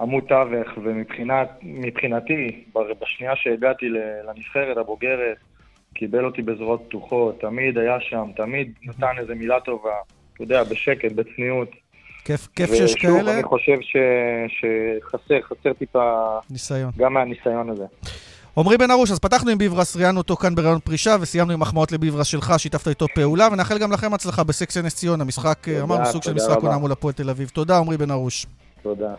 [0.00, 2.64] עמוד תווך, ומבחינתי,
[3.00, 3.86] בשנייה שהגעתי
[4.28, 5.36] לנבחרת הבוגרת,
[5.94, 9.90] קיבל אותי בזרועות פתוחות, תמיד היה שם, תמיד נתן איזה מילה טובה,
[10.34, 11.70] אתה יודע, בשקט, בצניעות.
[12.24, 13.14] כיף, כיף שיש כאלה.
[13.14, 13.96] ושוב, אני חושב ש,
[14.48, 16.38] שחסר, חסר טיפה...
[16.50, 16.90] ניסיון.
[16.96, 17.84] גם מהניסיון הזה.
[18.58, 21.92] עמרי בן ארוש, אז פתחנו עם ביברס, ראיינו אותו כאן בראיון פרישה, וסיימנו עם מחמאות
[21.92, 26.22] לביברס שלך, שיתפת איתו פעולה, ונאחל גם לכם הצלחה בסקסיה נס ציונה, משחק, אמרנו, סוג
[26.22, 27.48] של משחק עונה מול הפועל תל אביב.
[27.48, 28.46] תודה, עמרי בן ארוש.
[28.82, 29.14] תודה,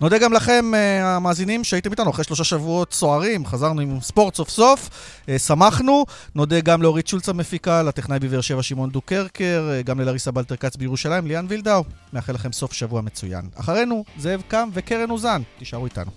[0.00, 4.48] נודה גם לכם, uh, המאזינים, שהייתם איתנו אחרי שלושה שבועות סוערים, חזרנו עם ספורט סוף
[4.48, 4.90] סוף,
[5.26, 6.04] uh, שמחנו.
[6.34, 10.76] נודה גם לאורית שולץ המפיקה, לטכנאי בבאר שבע שמעון דוקרקר, uh, גם ללריסה בלטר כץ
[10.76, 11.84] בירושלים, ליאן וילדאו.
[12.12, 13.42] מאחל לכם סוף שבוע מצוין.
[13.54, 15.42] אחרינו, זאב קם וקרן אוזן.
[15.58, 16.10] תישארו איתנו.